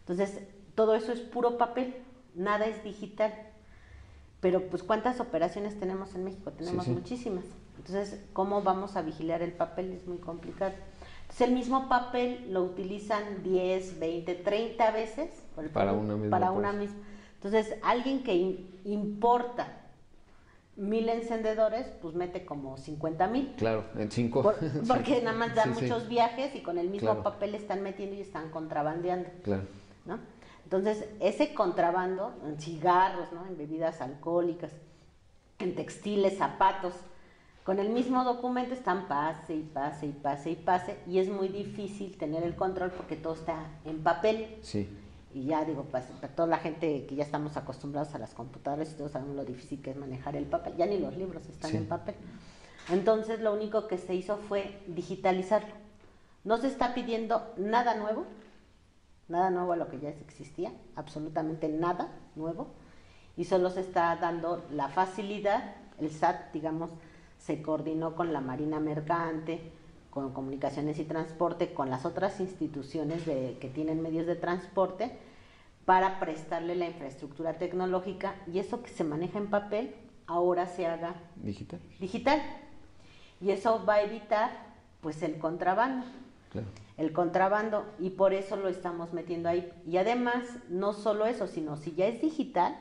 Entonces, 0.00 0.40
todo 0.74 0.94
eso 0.94 1.12
es 1.12 1.20
puro 1.20 1.58
papel, 1.58 1.94
nada 2.36 2.66
es 2.66 2.82
digital. 2.84 3.32
Pero, 4.40 4.68
pues, 4.68 4.82
¿cuántas 4.82 5.18
operaciones 5.20 5.78
tenemos 5.80 6.14
en 6.14 6.24
México? 6.24 6.52
Tenemos 6.52 6.84
sí. 6.84 6.90
muchísimas. 6.92 7.44
Entonces, 7.78 8.20
¿cómo 8.32 8.62
vamos 8.62 8.96
a 8.96 9.02
vigilar 9.02 9.42
el 9.42 9.52
papel? 9.52 9.92
Es 9.92 10.06
muy 10.06 10.18
complicado. 10.18 10.72
Entonces, 11.22 11.48
el 11.48 11.54
mismo 11.54 11.88
papel 11.88 12.46
lo 12.52 12.62
utilizan 12.62 13.42
10, 13.42 13.98
20, 13.98 14.34
30 14.36 14.90
veces 14.92 15.30
Para 15.56 15.68
papel, 15.72 15.94
una 15.94 16.14
misma 16.16 16.30
para 16.38 16.52
una 16.52 16.72
misma. 16.72 16.96
Entonces, 17.34 17.74
alguien 17.82 18.22
que 18.22 18.34
im- 18.34 18.66
importa 18.84 19.80
mil 20.76 21.08
encendedores, 21.08 21.86
pues 22.02 22.14
mete 22.14 22.44
como 22.44 22.76
50 22.76 23.26
mil. 23.28 23.54
Claro, 23.56 23.84
en 23.96 24.10
cinco. 24.10 24.42
Por- 24.42 24.56
porque 24.88 25.22
nada 25.22 25.36
más 25.36 25.54
dan 25.54 25.74
sí. 25.74 25.82
muchos 25.82 26.06
viajes 26.08 26.54
y 26.54 26.60
con 26.60 26.78
el 26.78 26.88
mismo 26.90 27.08
Claro. 27.08 27.22
papel 27.22 27.54
están 27.54 27.82
metiendo 27.82 28.14
y 28.14 28.20
están 28.20 28.50
contrabandeando, 28.50 29.28
Claro. 29.42 29.62
¿no? 30.04 30.18
Entonces, 30.66 31.04
ese 31.20 31.54
contrabando 31.54 32.34
en 32.44 32.60
cigarros, 32.60 33.30
¿no? 33.32 33.46
En 33.46 33.56
bebidas 33.56 34.00
alcohólicas, 34.00 34.72
en 35.60 35.76
textiles, 35.76 36.38
zapatos, 36.38 36.92
con 37.62 37.78
el 37.78 37.90
mismo 37.90 38.24
documento 38.24 38.74
están 38.74 39.06
pase 39.06 39.54
y 39.54 39.62
pase 39.62 40.06
y 40.06 40.12
pase 40.12 40.50
y 40.50 40.56
pase 40.56 40.98
y 41.06 41.18
es 41.20 41.28
muy 41.28 41.48
difícil 41.48 42.16
tener 42.18 42.42
el 42.42 42.56
control 42.56 42.90
porque 42.90 43.14
todo 43.16 43.34
está 43.34 43.64
en 43.84 44.02
papel. 44.02 44.56
Sí. 44.62 44.88
Y 45.32 45.44
ya 45.46 45.64
digo, 45.64 45.84
pues, 45.84 46.04
para 46.20 46.34
toda 46.34 46.48
la 46.48 46.58
gente 46.58 47.06
que 47.06 47.14
ya 47.14 47.22
estamos 47.22 47.56
acostumbrados 47.56 48.12
a 48.16 48.18
las 48.18 48.34
computadoras 48.34 48.90
y 48.90 48.96
todos 48.96 49.12
sabemos 49.12 49.36
lo 49.36 49.44
difícil 49.44 49.80
que 49.82 49.90
es 49.90 49.96
manejar 49.96 50.34
el 50.34 50.46
papel, 50.46 50.74
ya 50.76 50.86
ni 50.86 50.98
los 50.98 51.16
libros 51.16 51.46
están 51.48 51.70
Sí. 51.70 51.76
en 51.76 51.86
papel. 51.86 52.16
Entonces 52.90 53.40
lo 53.40 53.52
único 53.52 53.86
que 53.86 53.98
se 53.98 54.14
hizo 54.16 54.36
fue 54.36 54.80
digitalizarlo. 54.88 55.74
No 56.42 56.56
se 56.58 56.66
está 56.68 56.92
pidiendo 56.94 57.52
nada 57.56 57.94
nuevo, 57.96 58.24
nada 59.28 59.50
nuevo 59.50 59.72
a 59.72 59.76
lo 59.76 59.88
que 59.88 59.98
ya 60.00 60.10
existía, 60.10 60.72
absolutamente 60.94 61.68
nada 61.68 62.10
nuevo, 62.36 62.68
y 63.36 63.44
solo 63.44 63.70
se 63.70 63.80
está 63.80 64.16
dando 64.16 64.64
la 64.70 64.88
facilidad, 64.88 65.74
el 65.98 66.10
SAT, 66.10 66.52
digamos, 66.52 66.90
se 67.38 67.60
coordinó 67.62 68.14
con 68.14 68.32
la 68.32 68.40
Marina 68.40 68.80
Mercante, 68.80 69.72
con 70.10 70.32
Comunicaciones 70.32 70.98
y 70.98 71.04
Transporte, 71.04 71.74
con 71.74 71.90
las 71.90 72.06
otras 72.06 72.40
instituciones 72.40 73.26
de- 73.26 73.58
que 73.60 73.68
tienen 73.68 74.00
medios 74.00 74.26
de 74.26 74.36
transporte, 74.36 75.18
para 75.84 76.18
prestarle 76.18 76.74
la 76.74 76.86
infraestructura 76.86 77.58
tecnológica 77.58 78.34
y 78.52 78.58
eso 78.58 78.82
que 78.82 78.88
se 78.90 79.04
maneja 79.04 79.38
en 79.38 79.48
papel 79.50 79.94
ahora 80.26 80.66
se 80.66 80.84
haga 80.86 81.14
Digital. 81.36 81.78
digital. 82.00 82.42
Y 83.40 83.50
eso 83.50 83.84
va 83.86 83.94
a 83.94 84.02
evitar 84.02 84.50
pues 85.00 85.22
el 85.22 85.38
contrabando. 85.38 86.04
El 86.96 87.12
contrabando 87.12 87.84
y 87.98 88.10
por 88.10 88.32
eso 88.32 88.56
lo 88.56 88.68
estamos 88.68 89.12
metiendo 89.12 89.48
ahí. 89.48 89.70
Y 89.86 89.98
además, 89.98 90.44
no 90.68 90.92
solo 90.92 91.26
eso, 91.26 91.46
sino 91.46 91.76
si 91.76 91.94
ya 91.94 92.06
es 92.06 92.20
digital, 92.20 92.76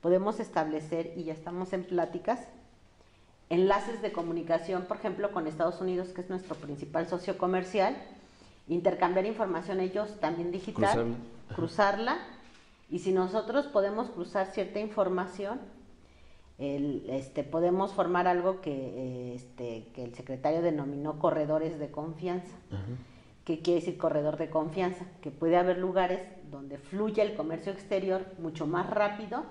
podemos 0.00 0.38
establecer, 0.38 1.14
y 1.16 1.24
ya 1.24 1.32
estamos 1.32 1.72
en 1.72 1.84
pláticas, 1.84 2.40
enlaces 3.48 4.02
de 4.02 4.12
comunicación, 4.12 4.84
por 4.84 4.98
ejemplo, 4.98 5.32
con 5.32 5.46
Estados 5.46 5.80
Unidos, 5.80 6.08
que 6.08 6.20
es 6.20 6.28
nuestro 6.28 6.56
principal 6.56 7.08
socio 7.08 7.38
comercial, 7.38 7.96
intercambiar 8.68 9.24
información 9.24 9.80
ellos 9.80 10.20
también 10.20 10.50
digital, 10.52 11.16
cruzarla, 11.54 12.18
y 12.90 12.98
si 12.98 13.12
nosotros 13.12 13.66
podemos 13.66 14.10
cruzar 14.10 14.48
cierta 14.48 14.78
información, 14.78 15.58
el, 16.58 17.04
este, 17.08 17.42
podemos 17.42 17.92
formar 17.92 18.28
algo 18.28 18.60
que, 18.60 19.34
este, 19.34 19.88
que 19.94 20.04
el 20.04 20.14
secretario 20.14 20.62
denominó 20.62 21.18
corredores 21.18 21.78
de 21.78 21.90
confianza. 21.90 22.56
¿Qué 23.44 23.60
quiere 23.60 23.80
decir 23.80 23.98
corredor 23.98 24.36
de 24.36 24.48
confianza? 24.48 25.04
Que 25.20 25.30
puede 25.30 25.56
haber 25.56 25.78
lugares 25.78 26.20
donde 26.50 26.78
fluya 26.78 27.24
el 27.24 27.34
comercio 27.34 27.72
exterior 27.72 28.24
mucho 28.38 28.66
más 28.66 28.88
rápido 28.88 29.44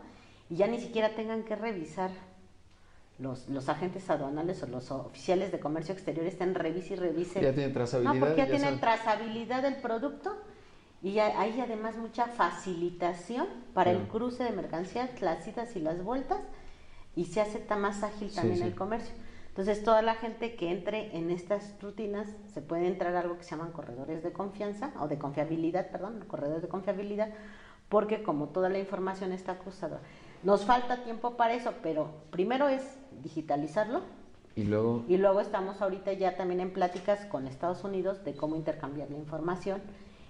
y 0.49 0.55
ya 0.55 0.67
ni 0.67 0.79
siquiera 0.79 1.15
tengan 1.15 1.43
que 1.43 1.55
revisar 1.55 2.09
los, 3.19 3.47
los 3.49 3.69
agentes 3.69 4.09
aduanales 4.09 4.63
o 4.63 4.67
los 4.67 4.89
oficiales 4.89 5.51
de 5.51 5.59
comercio 5.59 5.93
exterior 5.93 6.25
estén 6.25 6.55
revise 6.55 6.93
y 6.93 6.97
revise. 6.97 7.41
Ya 7.41 7.53
tienen 7.53 7.73
trazabilidad. 7.73 8.13
No, 8.13 8.19
porque 8.19 8.41
ya, 8.41 8.47
tienen 8.47 8.79
trazabilidad 8.79 9.61
del 9.61 9.75
producto 9.75 10.35
y 11.03 11.19
hay 11.19 11.59
además 11.59 11.97
mucha 11.97 12.27
facilitación 12.27 13.47
para 13.73 13.91
el 13.91 14.07
cruce 14.07 14.43
de 14.43 14.51
mercancías, 14.51 15.21
las 15.21 15.43
citas 15.43 15.75
y 15.75 15.81
las 15.81 16.01
vueltas 16.01 16.39
y 17.15 17.25
se 17.25 17.41
hace 17.41 17.63
más 17.75 18.03
ágil 18.03 18.33
también 18.33 18.61
el 18.63 18.75
comercio. 18.75 19.13
Entonces, 19.49 19.83
toda 19.83 20.01
la 20.01 20.15
gente 20.15 20.55
que 20.55 20.71
entre 20.71 21.15
en 21.15 21.29
estas 21.29 21.75
rutinas 21.79 22.27
se 22.53 22.61
puede 22.61 22.87
entrar 22.87 23.15
a 23.15 23.19
algo 23.19 23.37
que 23.37 23.43
se 23.43 23.51
llaman 23.51 23.71
corredores 23.71 24.23
de 24.23 24.33
confianza 24.33 24.91
o 24.99 25.07
de 25.07 25.19
confiabilidad, 25.19 25.91
perdón, 25.91 26.25
corredores 26.27 26.63
de 26.63 26.69
confiabilidad, 26.69 27.29
porque 27.87 28.23
como 28.23 28.47
toda 28.47 28.69
la 28.69 28.79
información 28.79 29.31
está 29.31 29.59
cruzada, 29.59 30.01
nos 30.41 30.65
falta 30.65 31.03
tiempo 31.03 31.37
para 31.37 31.53
eso, 31.53 31.71
pero 31.83 32.09
primero 32.31 32.67
es 32.67 32.83
digitalizarlo. 33.21 34.01
Y 34.55 34.63
luego... 34.63 35.03
Y 35.07 35.17
luego 35.17 35.39
estamos 35.39 35.81
ahorita 35.81 36.13
ya 36.13 36.35
también 36.35 36.59
en 36.59 36.73
pláticas 36.73 37.25
con 37.27 37.47
Estados 37.47 37.83
Unidos 37.83 38.23
de 38.23 38.35
cómo 38.35 38.55
intercambiar 38.55 39.11
la 39.11 39.17
información 39.17 39.81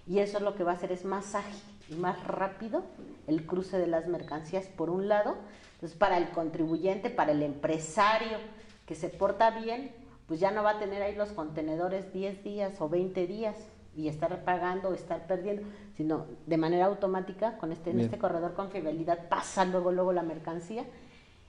y 0.06 0.20
eso 0.20 0.40
lo 0.40 0.56
que 0.56 0.64
va 0.64 0.72
a 0.72 0.76
hacer 0.76 0.92
es 0.92 1.06
más 1.06 1.34
ágil 1.36 1.62
y 1.90 1.96
más 1.96 2.22
rápido 2.26 2.84
el 3.28 3.46
cruce 3.46 3.78
de 3.78 3.88
las 3.88 4.08
mercancías 4.08 4.66
por 4.66 4.90
un 4.90 5.08
lado. 5.08 5.36
Entonces, 5.84 6.00
para 6.00 6.18
el 6.18 6.30
contribuyente, 6.30 7.10
para 7.10 7.34
el 7.34 7.44
empresario, 7.44 8.38
que 8.86 8.96
se 8.96 9.10
porta 9.10 9.52
bien, 9.52 9.92
pues 10.28 10.40
ya 10.40 10.50
no 10.50 10.64
va 10.64 10.70
a 10.70 10.80
tener 10.80 11.02
ahí 11.02 11.14
los 11.14 11.34
contenedores 11.34 12.14
10 12.14 12.42
días 12.42 12.80
o 12.80 12.88
20 12.88 13.28
días 13.28 13.58
y 13.94 14.08
estar 14.08 14.46
pagando 14.46 14.88
o 14.88 14.94
estar 14.94 15.28
perdiendo, 15.28 15.64
sino 15.98 16.26
de 16.46 16.56
manera 16.56 16.86
automática 16.86 17.58
con 17.58 17.74
este 17.74 17.90
en 17.90 18.00
este 18.00 18.18
corredor 18.18 18.54
con 18.54 18.72
fidelidad 18.72 19.28
pasa 19.28 19.66
luego 19.66 19.92
luego 19.92 20.14
la 20.14 20.24
mercancía 20.24 20.86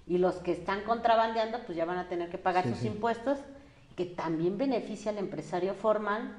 y 0.04 0.18
los 0.18 0.34
que 0.38 0.50
están 0.50 0.82
contrabandeando 0.82 1.60
pues 1.64 1.78
ya 1.78 1.84
van 1.84 1.98
a 1.98 2.08
tener 2.08 2.28
que 2.28 2.36
pagar 2.36 2.66
sus 2.66 2.84
impuestos 2.84 3.38
que 3.94 4.04
también 4.04 4.58
beneficia 4.58 5.12
al 5.12 5.18
empresario 5.18 5.74
formal 5.74 6.36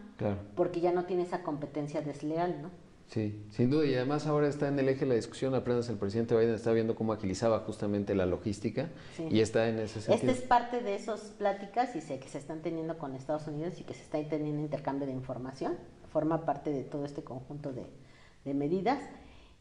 porque 0.58 0.82
ya 0.82 0.92
no 0.92 1.06
tiene 1.06 1.24
esa 1.24 1.44
competencia 1.44 2.02
desleal, 2.02 2.62
¿no? 2.62 2.72
Sí, 3.08 3.46
sin 3.52 3.70
duda. 3.70 3.86
Y 3.86 3.96
además 3.96 4.26
ahora 4.28 4.48
está 4.48 4.68
en 4.68 4.80
el 4.80 4.90
eje 4.90 5.02
de 5.02 5.06
la 5.08 5.16
discusión, 5.16 5.54
apenas 5.56 5.88
el 5.90 5.98
presidente 5.98 6.36
Biden 6.36 6.56
está 6.56 6.72
viendo 6.72 6.96
cómo 6.96 7.14
agilizaba 7.14 7.60
justamente 7.60 8.16
la 8.16 8.26
logística 8.26 8.90
y 9.30 9.40
está 9.42 9.70
en 9.70 9.80
ese 9.80 10.02
sentido. 10.02 10.32
Esta 10.32 10.44
es 10.44 10.48
parte 10.48 10.82
de 10.82 10.96
esas 10.96 11.22
pláticas 11.38 11.96
y 11.96 12.02
sé 12.02 12.20
que 12.20 12.28
se 12.28 12.40
están 12.40 12.62
teniendo 12.62 12.98
con 12.98 13.16
Estados 13.16 13.48
Unidos 13.48 13.80
y 13.80 13.84
que 13.84 13.94
se 13.94 14.02
está 14.02 14.22
teniendo 14.28 14.62
intercambio 14.62 15.06
de 15.06 15.14
información. 15.14 15.78
Forma 16.12 16.46
parte 16.46 16.72
de 16.72 16.84
todo 16.84 17.06
este 17.06 17.24
conjunto 17.24 17.74
de, 17.74 17.86
de 18.44 18.54
medidas 18.54 19.00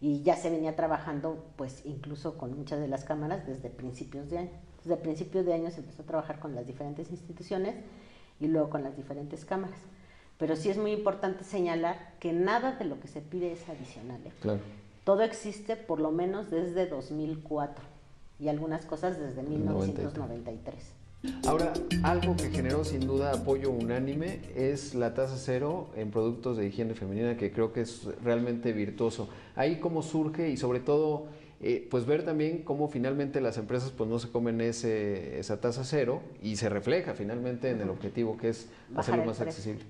y 0.00 0.22
ya 0.22 0.36
se 0.36 0.50
venía 0.50 0.74
trabajando 0.74 1.44
pues 1.56 1.82
incluso 1.84 2.36
con 2.38 2.56
muchas 2.56 2.80
de 2.80 2.88
las 2.88 3.04
cámaras 3.04 3.46
desde 3.46 3.70
principios 3.70 4.30
de 4.30 4.38
año. 4.38 4.50
Desde 4.82 4.96
principios 4.96 5.46
de 5.46 5.54
año 5.54 5.70
se 5.70 5.80
empezó 5.80 6.02
a 6.02 6.06
trabajar 6.06 6.38
con 6.40 6.54
las 6.54 6.66
diferentes 6.66 7.10
instituciones 7.10 7.74
y 8.40 8.48
luego 8.48 8.70
con 8.70 8.82
las 8.82 8.96
diferentes 8.96 9.44
cámaras. 9.44 9.78
Pero 10.38 10.56
sí 10.56 10.68
es 10.68 10.78
muy 10.78 10.92
importante 10.92 11.44
señalar 11.44 12.14
que 12.18 12.32
nada 12.32 12.72
de 12.72 12.84
lo 12.84 13.00
que 13.00 13.08
se 13.08 13.20
pide 13.20 13.52
es 13.52 13.68
adicional. 13.68 14.20
¿eh? 14.24 14.32
Claro. 14.40 14.60
Todo 15.04 15.22
existe 15.22 15.76
por 15.76 16.00
lo 16.00 16.10
menos 16.10 16.50
desde 16.50 16.86
2004 16.86 17.84
y 18.40 18.48
algunas 18.48 18.84
cosas 18.86 19.18
desde 19.18 19.42
1993. 19.42 20.74
Ahora, 21.46 21.72
algo 22.02 22.36
que 22.36 22.50
generó 22.50 22.84
sin 22.84 23.06
duda 23.06 23.32
apoyo 23.32 23.70
unánime 23.70 24.40
es 24.54 24.94
la 24.94 25.14
tasa 25.14 25.36
cero 25.38 25.88
en 25.96 26.10
productos 26.10 26.56
de 26.56 26.66
higiene 26.66 26.94
femenina, 26.94 27.36
que 27.36 27.50
creo 27.50 27.72
que 27.72 27.80
es 27.80 28.04
realmente 28.22 28.72
virtuoso. 28.72 29.28
Ahí 29.56 29.78
cómo 29.80 30.02
surge 30.02 30.50
y 30.50 30.56
sobre 30.56 30.80
todo, 30.80 31.26
eh, 31.62 31.86
pues 31.90 32.04
ver 32.04 32.24
también 32.24 32.62
cómo 32.62 32.88
finalmente 32.88 33.40
las 33.40 33.56
empresas 33.56 33.90
pues 33.90 34.08
no 34.10 34.18
se 34.18 34.28
comen 34.28 34.60
ese, 34.60 35.38
esa 35.38 35.60
tasa 35.60 35.84
cero 35.84 36.20
y 36.42 36.56
se 36.56 36.68
refleja 36.68 37.14
finalmente 37.14 37.70
en 37.70 37.80
el 37.80 37.88
objetivo 37.88 38.36
que 38.36 38.50
es 38.50 38.68
hacerlo 38.94 39.24
más 39.24 39.40
accesible. 39.40 39.84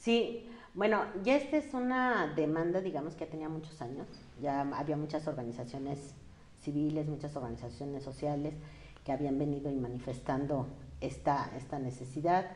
Sí, 0.00 0.48
bueno, 0.72 1.04
ya 1.22 1.36
esta 1.36 1.58
es 1.58 1.74
una 1.74 2.32
demanda, 2.34 2.80
digamos, 2.80 3.14
que 3.14 3.26
ya 3.26 3.30
tenía 3.30 3.50
muchos 3.50 3.82
años. 3.82 4.06
Ya 4.40 4.62
había 4.62 4.96
muchas 4.96 5.28
organizaciones 5.28 6.14
civiles, 6.62 7.06
muchas 7.06 7.36
organizaciones 7.36 8.02
sociales 8.02 8.54
que 9.04 9.12
habían 9.12 9.38
venido 9.38 9.70
y 9.70 9.76
manifestando 9.76 10.66
esta, 11.02 11.52
esta 11.54 11.78
necesidad. 11.78 12.46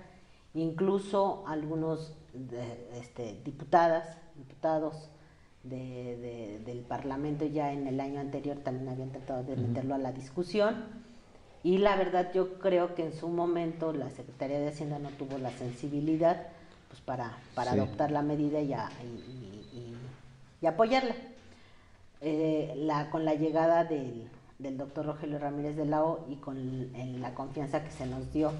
Incluso 0.55 1.45
algunos 1.47 2.17
este, 2.95 3.41
diputadas, 3.45 4.17
diputados 4.37 5.11
del 5.63 6.85
Parlamento 6.89 7.45
ya 7.45 7.73
en 7.73 7.87
el 7.87 8.01
año 8.01 8.21
anterior 8.21 8.59
también 8.59 8.89
habían 8.89 9.11
tratado 9.11 9.45
de 9.45 9.57
meterlo 9.57 9.95
a 9.95 9.99
la 9.99 10.13
discusión. 10.13 11.05
Y 11.63 11.79
la 11.79 11.97
verdad 11.97 12.33
yo 12.33 12.59
creo 12.59 12.95
que 12.95 13.05
en 13.05 13.13
su 13.13 13.29
momento 13.29 13.93
la 13.93 14.09
Secretaría 14.09 14.61
de 14.61 14.69
Hacienda 14.69 14.99
no 14.99 15.11
tuvo 15.11 15.37
la 15.37 15.51
sensibilidad 15.51 16.54
pues, 16.95 17.03
para, 17.03 17.37
para 17.57 17.73
adoptar 17.73 18.13
la 18.13 18.23
medida 18.23 18.61
y, 18.61 18.73
y, 20.63 20.67
apoyarla. 20.67 21.17
Eh, 22.21 22.73
la, 22.77 23.11
con 23.11 23.25
la 23.25 23.35
llegada 23.35 23.83
del, 23.85 24.31
del 24.61 24.79
doctor 24.79 25.07
Rogelio 25.07 25.41
Ramírez 25.41 25.75
de 25.77 25.87
Lao 25.87 26.25
y 26.31 26.37
con 26.37 26.93
la 27.21 27.35
confianza 27.35 27.83
que 27.83 27.91
se 27.91 28.07
nos 28.07 28.33
dio 28.33 28.53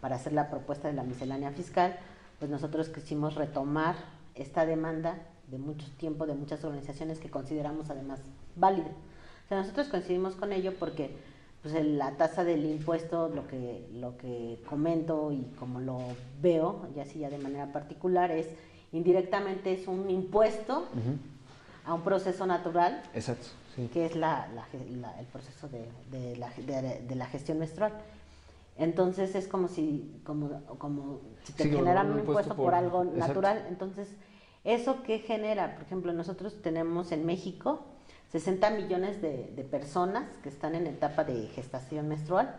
para 0.00 0.16
hacer 0.16 0.32
la 0.32 0.50
propuesta 0.50 0.88
de 0.88 0.94
la 0.94 1.04
miscelánea 1.04 1.52
fiscal, 1.52 1.96
pues 2.40 2.50
nosotros 2.50 2.88
quisimos 2.88 3.36
retomar 3.36 3.94
esta 4.34 4.66
demanda 4.66 5.18
de 5.46 5.58
mucho 5.58 5.86
tiempo, 5.96 6.26
de 6.26 6.34
muchas 6.34 6.64
organizaciones 6.64 7.20
que 7.20 7.30
consideramos 7.30 7.88
además 7.88 8.20
válida. 8.56 8.90
O 9.44 9.48
sea, 9.48 9.58
nosotros 9.58 9.86
coincidimos 9.86 10.34
con 10.34 10.52
ello 10.52 10.74
porque 10.76 11.16
pues 11.66 11.84
la 11.84 12.12
tasa 12.12 12.44
del 12.44 12.64
impuesto, 12.64 13.28
lo 13.28 13.48
que, 13.48 13.88
lo 13.94 14.16
que 14.18 14.60
comento 14.68 15.32
y 15.32 15.42
como 15.58 15.80
lo 15.80 15.98
veo, 16.40 16.86
ya 16.94 17.04
sí 17.04 17.18
ya 17.18 17.28
de 17.28 17.38
manera 17.38 17.72
particular, 17.72 18.30
es 18.30 18.46
indirectamente 18.92 19.72
es 19.72 19.88
un 19.88 20.08
impuesto 20.08 20.86
a 21.84 21.92
un 21.92 22.02
proceso 22.02 22.46
natural, 22.46 23.02
Exacto, 23.14 23.48
que 23.92 24.06
es 24.06 24.14
la, 24.14 24.46
el 25.18 25.26
proceso 25.26 25.68
de, 25.68 25.88
de, 26.12 26.36
la, 26.36 26.50
de, 26.50 27.14
la, 27.16 27.26
gestión 27.26 27.58
menstrual. 27.58 27.94
Entonces 28.78 29.34
es 29.34 29.48
como 29.48 29.66
si, 29.66 30.20
como, 30.22 30.62
como 30.78 31.18
si 31.42 31.52
te 31.52 31.68
generan 31.68 32.12
un 32.12 32.20
impuesto 32.20 32.54
por, 32.54 32.74
algo 32.74 33.02
natural. 33.02 33.66
Entonces, 33.68 34.14
¿eso 34.62 35.02
qué 35.02 35.18
genera? 35.18 35.74
Por 35.74 35.82
ejemplo, 35.82 36.12
nosotros 36.12 36.62
tenemos 36.62 37.10
en 37.10 37.26
México 37.26 37.95
60 38.36 38.68
millones 38.68 39.22
de, 39.22 39.66
personas 39.70 40.28
que 40.42 40.50
están 40.50 40.74
en 40.74 40.86
etapa 40.86 41.24
de 41.24 41.46
gestación 41.54 42.06
menstrual 42.06 42.54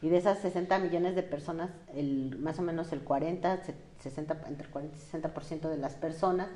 y 0.00 0.08
de 0.08 0.18
esas 0.18 0.38
60 0.38 0.78
millones 0.78 1.16
de 1.16 1.24
personas, 1.24 1.72
el, 1.96 2.38
más 2.38 2.60
o 2.60 2.62
menos 2.62 2.92
el 2.92 3.00
40, 3.00 3.60
60, 3.98 4.42
entre 4.46 4.68
40 4.68 4.96
y 4.96 5.18
60% 5.18 5.68
de 5.68 5.78
las 5.78 5.94
personas 5.94 6.46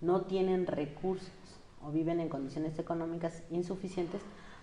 no 0.00 0.22
tienen 0.22 0.66
recursos 0.66 1.30
o 1.84 1.92
viven 1.92 2.18
en 2.18 2.28
condiciones 2.28 2.76
económicas 2.80 3.44
insuficientes 3.48 4.20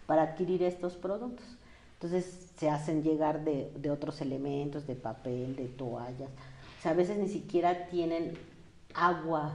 para 0.07 0.23
adquirir 0.23 0.61
estos 0.63 0.97
productos. 0.97 1.45
Entonces 1.93 2.51
se 2.57 2.69
hacen 2.69 3.01
llegar 3.01 3.45
de, 3.45 3.71
de 3.77 3.91
otros 3.91 4.19
elementos, 4.19 4.87
de 4.87 4.95
papel, 4.95 5.55
de 5.55 5.69
toallas. 5.69 6.29
O 6.79 6.81
sea, 6.81 6.91
a 6.91 6.95
veces 6.95 7.17
ni 7.17 7.29
siquiera 7.29 7.87
tienen 7.87 8.33
agua 8.93 9.53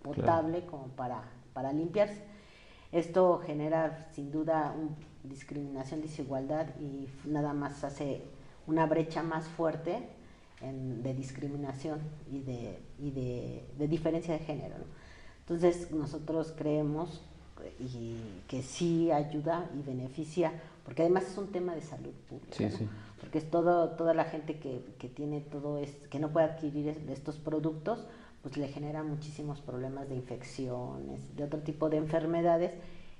potable 0.00 0.64
como 0.66 0.86
para, 0.90 1.24
para 1.52 1.72
limpiarse. 1.72 2.37
Esto 2.92 3.42
genera 3.44 4.08
sin 4.14 4.30
duda 4.30 4.74
discriminación, 5.22 6.00
desigualdad 6.00 6.68
y 6.80 7.08
nada 7.28 7.52
más 7.52 7.84
hace 7.84 8.22
una 8.66 8.86
brecha 8.86 9.22
más 9.22 9.46
fuerte 9.46 10.08
de 10.60 11.14
discriminación 11.14 12.00
y 12.30 12.40
de, 12.40 12.78
y 12.98 13.10
de, 13.10 13.88
diferencia 13.88 14.34
de 14.34 14.40
género. 14.40 14.76
Entonces 15.40 15.90
nosotros 15.90 16.52
creemos 16.56 17.22
y 17.78 18.16
que 18.48 18.62
sí 18.62 19.10
ayuda 19.10 19.68
y 19.78 19.82
beneficia, 19.82 20.52
porque 20.88 21.02
además 21.02 21.24
es 21.24 21.36
un 21.36 21.52
tema 21.52 21.74
de 21.74 21.82
salud 21.82 22.14
pública, 22.30 22.56
porque 23.20 23.36
es 23.36 23.50
todo, 23.50 23.90
toda 23.90 24.14
la 24.14 24.24
gente 24.24 24.58
que, 24.58 24.82
que 24.98 25.10
tiene 25.10 25.42
todo 25.42 25.76
es, 25.76 25.90
que 26.08 26.18
no 26.18 26.30
puede 26.32 26.46
adquirir 26.46 26.98
estos 27.10 27.36
productos, 27.36 28.06
pues 28.40 28.56
le 28.56 28.68
genera 28.68 29.02
muchísimos 29.02 29.60
problemas 29.60 30.08
de 30.08 30.14
infecciones, 30.14 31.36
de 31.36 31.44
otro 31.44 31.60
tipo 31.60 31.90
de 31.90 31.98
enfermedades, 31.98 32.72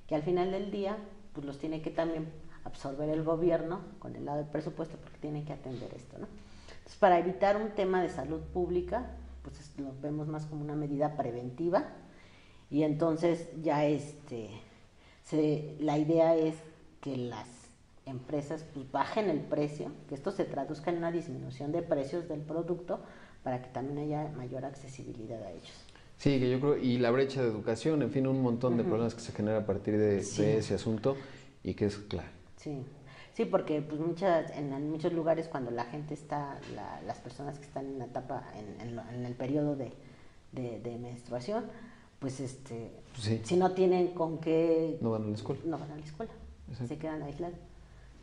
que 0.07 0.15
al 0.15 0.23
final 0.23 0.51
del 0.51 0.71
día, 0.71 0.97
pues 1.35 1.45
los 1.45 1.59
tiene 1.59 1.83
que 1.83 1.91
también 1.91 2.31
absorber 2.65 3.11
el 3.11 3.23
gobierno 3.23 3.81
con 3.99 4.17
el 4.17 4.25
lado 4.25 4.39
del 4.39 4.47
presupuesto, 4.47 4.97
porque 4.97 5.19
tiene 5.19 5.45
que 5.45 5.53
atender 5.53 5.93
esto, 5.95 6.17
¿no? 6.17 6.27
Entonces, 6.69 6.99
para 6.99 7.19
evitar 7.19 7.59
un 7.59 7.73
tema 7.73 8.01
de 8.01 8.09
salud 8.09 8.41
pública, 8.41 9.11
pues 9.43 9.75
lo 9.77 9.93
vemos 10.01 10.27
más 10.27 10.47
como 10.47 10.63
una 10.65 10.75
medida 10.75 11.19
preventiva, 11.19 11.85
y 12.71 12.85
entonces 12.85 13.47
ya 13.61 13.85
este, 13.85 14.49
la 15.81 15.99
idea 15.99 16.35
es 16.35 16.55
que 17.01 17.17
las 17.17 17.58
empresas 18.09 18.65
pues, 18.75 18.91
bajen 18.91 19.31
el 19.31 19.41
precio, 19.41 19.93
que 20.09 20.15
esto 20.15 20.31
se 20.31 20.45
traduzca 20.45 20.91
en 20.91 20.99
una 20.99 21.13
disminución 21.13 21.73
de 21.73 21.83
precios 21.83 22.29
del 22.29 22.41
producto 22.41 23.01
para 23.43 23.63
que 23.63 23.69
también 23.69 23.99
haya 23.99 24.33
mayor 24.37 24.65
accesibilidad 24.65 25.43
a 25.43 25.51
ellos. 25.51 25.85
Sí, 26.19 26.41
que 26.41 26.51
yo 26.51 26.61
creo, 26.61 26.77
y 26.77 26.99
la 26.99 27.13
brecha 27.13 27.41
de 27.41 27.49
educación, 27.49 28.03
en 28.03 28.11
fin, 28.11 28.27
un 28.27 28.43
montón 28.43 28.77
de 28.77 28.83
problemas 28.83 29.15
que 29.15 29.21
se 29.21 29.33
generan 29.33 29.63
a 29.63 29.67
partir 29.67 29.97
de, 29.97 30.19
ese 30.19 30.75
asunto 30.75 31.17
y 31.63 31.75
que 31.75 31.87
es 31.87 31.97
claro. 31.97 32.29
Sí, 32.57 32.83
sí, 33.35 33.45
porque 33.45 33.81
pues 33.83 34.01
muchas, 34.01 34.51
en, 34.51 34.91
muchos 34.91 35.13
lugares 35.13 35.47
cuando 35.47 35.71
la 35.71 35.85
gente 35.85 36.15
está, 36.15 36.59
las 37.07 37.19
personas 37.19 37.61
que 37.61 37.67
están 37.67 37.87
en 37.87 37.99
la 38.01 38.07
etapa, 38.07 38.43
en, 38.57 39.25
el 39.25 39.35
periodo 39.35 39.77
de, 39.77 40.99
menstruación, 41.01 41.67
pues 42.19 42.41
este, 42.41 42.91
si 43.45 43.57
no 43.57 43.71
tienen 43.71 44.09
con 44.09 44.39
qué... 44.39 44.99
No 45.01 45.13
van 45.13 45.23
a 45.23 45.27
la 45.29 45.35
escuela. 45.35 45.61
No 45.65 45.79
van 45.79 45.93
a 45.93 45.97
la 45.97 46.05
escuela, 46.05 46.33
se 46.89 46.99
quedan 46.99 47.23
aislados. 47.23 47.59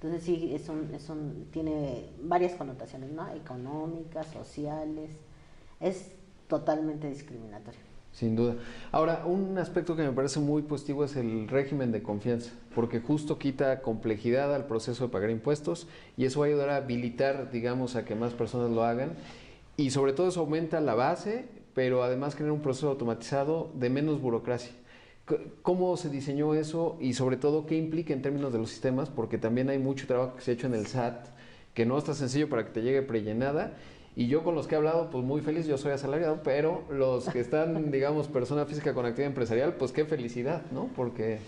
Entonces 0.05 0.23
sí, 0.23 0.51
es 0.53 0.69
un, 0.69 0.93
es 0.93 1.09
un, 1.09 1.47
tiene 1.51 2.05
varias 2.21 2.53
connotaciones, 2.53 3.11
¿no? 3.11 3.27
Económicas, 3.33 4.27
sociales, 4.27 5.09
es 5.79 6.11
totalmente 6.47 7.09
discriminatorio. 7.09 7.79
Sin 8.11 8.35
duda. 8.35 8.53
Ahora, 8.91 9.23
un 9.25 9.57
aspecto 9.57 9.95
que 9.95 10.03
me 10.03 10.11
parece 10.11 10.39
muy 10.39 10.61
positivo 10.61 11.05
es 11.05 11.15
el 11.15 11.47
régimen 11.47 11.91
de 11.91 12.03
confianza, 12.03 12.51
porque 12.75 12.99
justo 12.99 13.39
quita 13.39 13.81
complejidad 13.81 14.53
al 14.53 14.67
proceso 14.67 15.07
de 15.07 15.11
pagar 15.11 15.31
impuestos 15.31 15.87
y 16.17 16.25
eso 16.25 16.41
va 16.41 16.45
a 16.45 16.49
ayudar 16.49 16.69
a 16.69 16.75
habilitar, 16.75 17.49
digamos, 17.49 17.95
a 17.95 18.05
que 18.05 18.13
más 18.13 18.33
personas 18.33 18.69
lo 18.69 18.83
hagan 18.83 19.13
y 19.75 19.89
sobre 19.89 20.13
todo 20.13 20.27
eso 20.27 20.41
aumenta 20.41 20.81
la 20.81 20.93
base, 20.93 21.45
pero 21.73 22.03
además 22.03 22.35
genera 22.35 22.53
un 22.53 22.61
proceso 22.61 22.89
automatizado 22.89 23.71
de 23.73 23.89
menos 23.89 24.21
burocracia. 24.21 24.71
¿Cómo 25.63 25.97
se 25.97 26.09
diseñó 26.09 26.53
eso 26.53 26.97
y 26.99 27.13
sobre 27.13 27.37
todo 27.37 27.65
qué 27.65 27.75
implica 27.75 28.13
en 28.13 28.21
términos 28.21 28.53
de 28.53 28.59
los 28.59 28.69
sistemas? 28.69 29.09
Porque 29.09 29.39
también 29.39 29.69
hay 29.69 29.79
mucho 29.79 30.05
trabajo 30.05 30.35
que 30.35 30.41
se 30.41 30.51
ha 30.51 30.53
hecho 30.53 30.67
en 30.67 30.75
el 30.75 30.85
SAT 30.85 31.29
que 31.73 31.85
no 31.85 31.97
está 31.97 32.13
sencillo 32.13 32.47
para 32.49 32.65
que 32.65 32.71
te 32.71 32.81
llegue 32.81 33.01
prellenada. 33.01 33.73
Y 34.15 34.27
yo 34.27 34.43
con 34.43 34.55
los 34.55 34.65
que 34.65 34.75
he 34.75 34.77
hablado, 34.77 35.09
pues 35.09 35.25
muy 35.25 35.41
feliz, 35.41 35.67
yo 35.67 35.77
soy 35.77 35.91
asalariado, 35.91 36.41
pero 36.41 36.85
los 36.89 37.27
que 37.27 37.41
están, 37.41 37.91
digamos, 37.91 38.27
persona 38.27 38.65
física 38.65 38.93
con 38.93 39.05
actividad 39.05 39.29
empresarial, 39.29 39.73
pues 39.73 39.91
qué 39.91 40.05
felicidad, 40.05 40.63
¿no? 40.71 40.89
Porque 40.95 41.39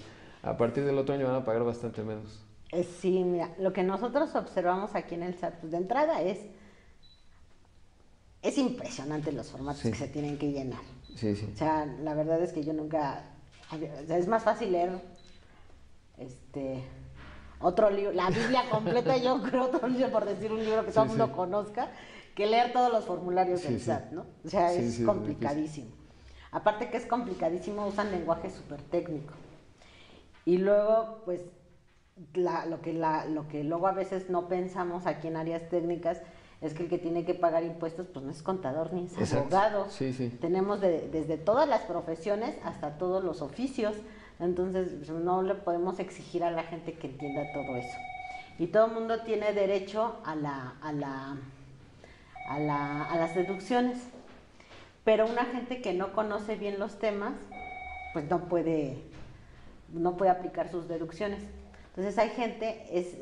a 0.44 0.58
partir 0.58 0.84
del 0.84 0.98
otro 0.98 1.16
año 1.16 1.26
van 1.26 1.36
a 1.36 1.46
pagar 1.46 1.64
bastante 1.64 2.04
menos. 2.04 2.44
Eh, 2.74 2.84
sí, 2.84 3.24
mira, 3.24 3.56
lo 3.58 3.72
que 3.72 3.84
nosotros 3.84 4.36
observamos 4.36 4.96
aquí 4.96 5.16
en 5.16 5.24
el 5.24 5.36
SAT, 5.36 5.60
pues 5.62 5.72
de 5.72 5.78
entrada 5.78 6.22
es, 6.22 6.40
es 8.42 8.58
impresionante 8.58 9.32
los 9.32 9.50
formatos 9.50 9.84
que 9.84 9.96
se 9.96 10.10
tienen 10.10 10.38
que 10.38 10.52
llenar. 10.52 10.82
Sí, 11.16 11.38
sí. 11.38 11.48
O 11.54 11.58
sea, 11.58 11.86
la 11.86 12.14
verdad 12.16 12.42
es 12.44 12.52
que 12.52 12.66
yo 12.66 12.74
nunca 12.74 13.37
es 14.10 14.28
más 14.28 14.44
fácil 14.44 14.72
leer 14.72 14.92
este 16.18 16.84
otro 17.60 17.90
libro, 17.90 18.12
la 18.14 18.30
Biblia 18.30 18.64
completa, 18.70 19.18
yo 19.18 19.42
creo, 19.50 19.66
otro 19.66 19.88
libro, 19.88 20.12
por 20.12 20.26
decir 20.26 20.52
un 20.52 20.64
libro 20.64 20.86
que 20.86 20.92
todo 20.92 21.04
el 21.04 21.10
mundo 21.10 21.32
conozca, 21.32 21.90
que 22.36 22.46
leer 22.46 22.72
todos 22.72 22.92
los 22.92 23.06
formularios 23.06 23.64
del 23.64 23.82
SAT, 23.82 24.12
¿no? 24.12 24.26
O 24.46 24.50
sea, 24.50 24.72
es 24.74 25.00
complicadísimo. 25.00 25.90
Aparte 26.52 26.90
que 26.90 26.98
es 26.98 27.06
complicadísimo, 27.06 27.88
usan 27.88 28.12
lenguaje 28.12 28.50
súper 28.52 28.82
técnico. 28.84 29.34
Y 30.46 30.58
luego, 30.58 31.24
pues, 31.26 31.42
lo, 32.34 32.82
que 32.82 32.94
la, 32.94 33.26
lo 33.26 33.48
que 33.48 33.64
luego 33.64 33.88
a 33.88 33.92
veces 33.92 34.30
no 34.30 34.48
pensamos 34.48 35.06
aquí 35.06 35.28
en 35.28 35.36
áreas 35.36 35.68
técnicas 35.70 36.22
es 36.62 36.74
que 36.74 36.84
el 36.84 36.90
que 36.90 36.98
tiene 36.98 37.24
que 37.24 37.36
pagar 37.36 37.64
impuestos 37.64 38.08
pues 38.08 38.26
no 38.26 38.32
es 38.32 38.42
contador 38.42 38.92
ni 38.92 39.06
es 39.06 39.34
abogado. 39.34 39.88
Tenemos 40.42 40.82
desde 40.82 41.38
todas 41.38 41.68
las 41.70 41.82
profesiones 41.82 42.56
hasta 42.64 42.98
todos 42.98 43.24
los 43.24 43.42
oficios. 43.42 43.96
Entonces 44.40 44.90
pues, 44.98 45.10
no 45.10 45.44
le 45.44 45.56
podemos 45.56 46.00
exigir 46.00 46.44
a 46.44 46.52
la 46.52 46.64
gente 46.64 46.94
que 46.94 47.08
entienda 47.08 47.52
todo 47.54 47.76
eso. 47.76 47.98
Y 48.60 48.68
todo 48.68 48.88
el 48.88 48.94
mundo 48.94 49.22
tiene 49.22 49.54
derecho 49.54 50.16
a, 50.26 50.36
la, 50.36 50.74
a, 50.82 50.92
la, 50.92 51.38
a, 52.50 52.60
la, 52.60 53.04
a 53.04 53.18
las 53.18 53.36
deducciones. 53.36 54.00
Pero 55.04 55.28
una 55.28 55.46
gente 55.46 55.82
que 55.82 55.94
no 55.94 56.12
conoce 56.14 56.56
bien 56.56 56.80
los 56.80 56.98
temas, 56.98 57.34
pues 58.14 58.28
no 58.30 58.46
puede, 58.46 59.04
no 59.94 60.18
puede 60.18 60.32
aplicar 60.32 60.72
sus 60.72 60.88
deducciones. 60.88 61.40
Entonces 61.98 62.20
hay 62.20 62.30
gente, 62.30 62.86
es, 62.92 63.18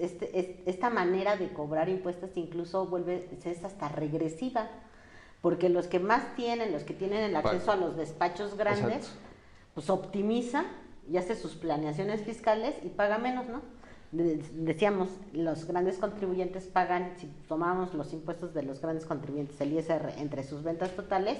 esta 0.65 0.89
manera 0.89 1.37
de 1.37 1.53
cobrar 1.53 1.87
impuestos 1.87 2.35
incluso 2.35 2.85
vuelve, 2.87 3.29
es 3.41 3.63
hasta 3.63 3.87
regresiva, 3.87 4.69
porque 5.39 5.69
los 5.69 5.87
que 5.87 5.99
más 5.99 6.35
tienen, 6.35 6.73
los 6.73 6.83
que 6.83 6.93
tienen 6.93 7.23
el 7.23 7.37
acceso 7.37 7.71
a 7.71 7.77
los 7.77 7.95
despachos 7.95 8.57
grandes, 8.57 9.13
pues 9.73 9.89
optimiza 9.89 10.65
y 11.09 11.15
hace 11.15 11.37
sus 11.37 11.55
planeaciones 11.55 12.23
fiscales 12.23 12.75
y 12.83 12.89
paga 12.89 13.17
menos, 13.17 13.47
¿no? 13.47 13.61
Decíamos, 14.11 15.07
los 15.31 15.63
grandes 15.63 15.97
contribuyentes 15.97 16.65
pagan, 16.65 17.13
si 17.17 17.27
tomamos 17.47 17.93
los 17.93 18.11
impuestos 18.11 18.53
de 18.53 18.63
los 18.63 18.81
grandes 18.81 19.05
contribuyentes, 19.05 19.59
el 19.61 19.71
ISR, 19.71 20.15
entre 20.17 20.43
sus 20.43 20.63
ventas 20.63 20.91
totales, 20.97 21.37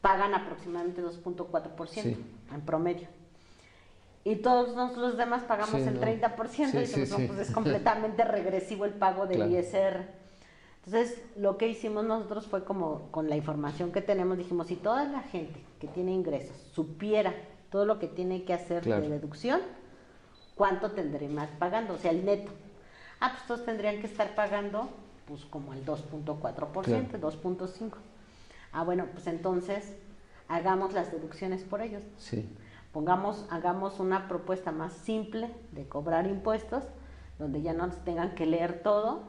pagan 0.00 0.32
aproximadamente 0.32 1.02
2.4% 1.02 2.16
en 2.54 2.60
promedio 2.62 3.19
y 4.24 4.36
todos 4.36 4.96
los 4.96 5.16
demás 5.16 5.44
pagamos 5.44 5.82
el 5.82 6.00
30% 6.00 6.68
y 6.68 7.26
pues 7.26 7.38
es 7.38 7.50
completamente 7.54 8.24
regresivo 8.24 8.84
el 8.84 8.92
pago 8.92 9.26
del 9.26 9.50
ISR. 9.50 10.20
Entonces, 10.84 11.22
lo 11.36 11.56
que 11.56 11.68
hicimos 11.68 12.04
nosotros 12.04 12.46
fue 12.46 12.64
como 12.64 13.10
con 13.10 13.28
la 13.28 13.36
información 13.36 13.92
que 13.92 14.00
tenemos, 14.00 14.38
dijimos, 14.38 14.66
si 14.66 14.76
toda 14.76 15.04
la 15.04 15.20
gente 15.20 15.62
que 15.78 15.88
tiene 15.88 16.12
ingresos 16.12 16.56
supiera 16.72 17.34
todo 17.70 17.84
lo 17.84 17.98
que 17.98 18.08
tiene 18.08 18.44
que 18.44 18.52
hacer 18.52 18.84
de 18.84 19.08
deducción, 19.08 19.60
¿cuánto 20.54 20.90
tendríamos 20.92 21.48
pagando? 21.58 21.94
O 21.94 21.98
sea, 21.98 22.10
el 22.10 22.24
neto. 22.24 22.50
Ah, 23.20 23.32
pues 23.32 23.46
todos 23.46 23.64
tendrían 23.64 24.00
que 24.00 24.06
estar 24.06 24.34
pagando 24.34 24.90
pues 25.26 25.44
como 25.44 25.72
el 25.74 25.84
2.4%, 25.86 27.20
2.5%. 27.20 27.92
Ah, 28.72 28.82
bueno, 28.82 29.06
pues 29.12 29.26
entonces 29.26 29.96
hagamos 30.48 30.92
las 30.92 31.12
deducciones 31.12 31.62
por 31.62 31.82
ellos. 31.82 32.02
Sí. 32.18 32.48
Pongamos, 32.92 33.46
hagamos 33.50 34.00
una 34.00 34.26
propuesta 34.26 34.72
más 34.72 34.92
simple 34.92 35.50
de 35.72 35.86
cobrar 35.86 36.26
impuestos, 36.26 36.84
donde 37.38 37.62
ya 37.62 37.72
no 37.72 37.88
tengan 37.88 38.34
que 38.34 38.46
leer 38.46 38.82
todo 38.82 39.22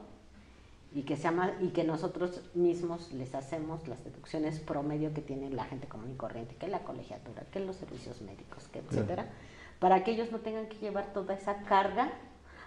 y 0.94 1.02
que, 1.02 1.16
sea 1.16 1.56
y 1.60 1.68
que 1.68 1.84
nosotros 1.84 2.42
mismos 2.54 3.12
les 3.12 3.34
hacemos 3.34 3.86
las 3.88 4.04
deducciones 4.04 4.58
promedio 4.58 5.14
que 5.14 5.22
tiene 5.22 5.48
la 5.50 5.64
gente 5.64 5.86
común 5.86 6.10
y 6.10 6.16
corriente, 6.16 6.56
que 6.56 6.68
la 6.68 6.80
colegiatura, 6.80 7.44
que 7.50 7.60
los 7.60 7.76
servicios 7.76 8.20
médicos, 8.20 8.68
que 8.68 8.80
etcétera, 8.80 9.30
para 9.78 10.04
que 10.04 10.10
ellos 10.10 10.32
no 10.32 10.40
tengan 10.40 10.66
que 10.66 10.76
llevar 10.78 11.12
toda 11.12 11.34
esa 11.34 11.62
carga 11.62 12.12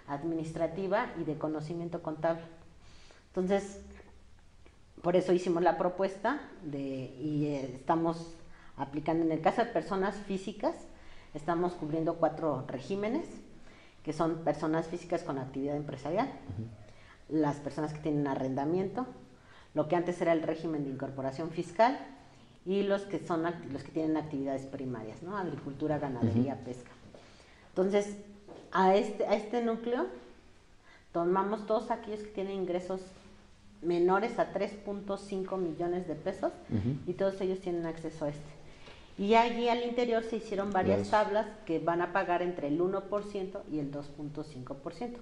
administrativa 0.08 1.12
y 1.20 1.24
de 1.24 1.38
conocimiento 1.38 2.02
contable. 2.02 2.42
Entonces, 3.28 3.80
por 5.02 5.14
eso 5.14 5.32
hicimos 5.32 5.62
la 5.62 5.78
propuesta 5.78 6.40
de, 6.62 7.14
y 7.20 7.46
eh, 7.46 7.74
estamos 7.74 8.34
aplicando. 8.76 9.24
En 9.24 9.32
el 9.32 9.40
caso 9.40 9.64
de 9.64 9.70
personas 9.70 10.16
físicas, 10.16 10.74
estamos 11.36 11.74
cubriendo 11.74 12.16
cuatro 12.16 12.64
regímenes, 12.66 13.26
que 14.02 14.12
son 14.12 14.36
personas 14.44 14.86
físicas 14.86 15.22
con 15.22 15.38
actividad 15.38 15.76
empresarial, 15.76 16.30
las 17.28 17.56
personas 17.56 17.92
que 17.92 18.00
tienen 18.00 18.26
arrendamiento, 18.26 19.06
lo 19.74 19.88
que 19.88 19.96
antes 19.96 20.20
era 20.20 20.32
el 20.32 20.42
régimen 20.42 20.84
de 20.84 20.90
incorporación 20.90 21.50
fiscal 21.50 21.98
y 22.64 22.82
los 22.82 23.02
que 23.02 23.24
son 23.24 23.42
los 23.42 23.82
que 23.82 23.92
tienen 23.92 24.16
actividades 24.16 24.64
primarias, 24.66 25.22
¿no? 25.22 25.36
Agricultura, 25.36 25.98
ganadería, 25.98 26.56
pesca. 26.64 26.90
Entonces, 27.68 28.16
a 28.72 28.94
este, 28.94 29.26
a 29.26 29.34
este 29.34 29.62
núcleo 29.62 30.06
tomamos 31.12 31.66
todos 31.66 31.90
aquellos 31.90 32.20
que 32.20 32.28
tienen 32.28 32.54
ingresos 32.54 33.00
menores 33.82 34.38
a 34.38 34.52
3.5 34.52 35.58
millones 35.58 36.08
de 36.08 36.14
pesos 36.14 36.52
y 37.06 37.12
todos 37.12 37.40
ellos 37.40 37.60
tienen 37.60 37.86
acceso 37.86 38.24
a 38.24 38.30
este. 38.30 38.55
Y 39.18 39.34
allí 39.34 39.68
al 39.68 39.82
interior 39.82 40.22
se 40.24 40.36
hicieron 40.36 40.70
varias 40.70 41.08
tablas 41.08 41.46
que 41.64 41.78
van 41.78 42.02
a 42.02 42.12
pagar 42.12 42.42
entre 42.42 42.68
el 42.68 42.80
1% 42.80 43.60
y 43.70 43.78
el 43.78 43.90
2.5%. 43.90 45.16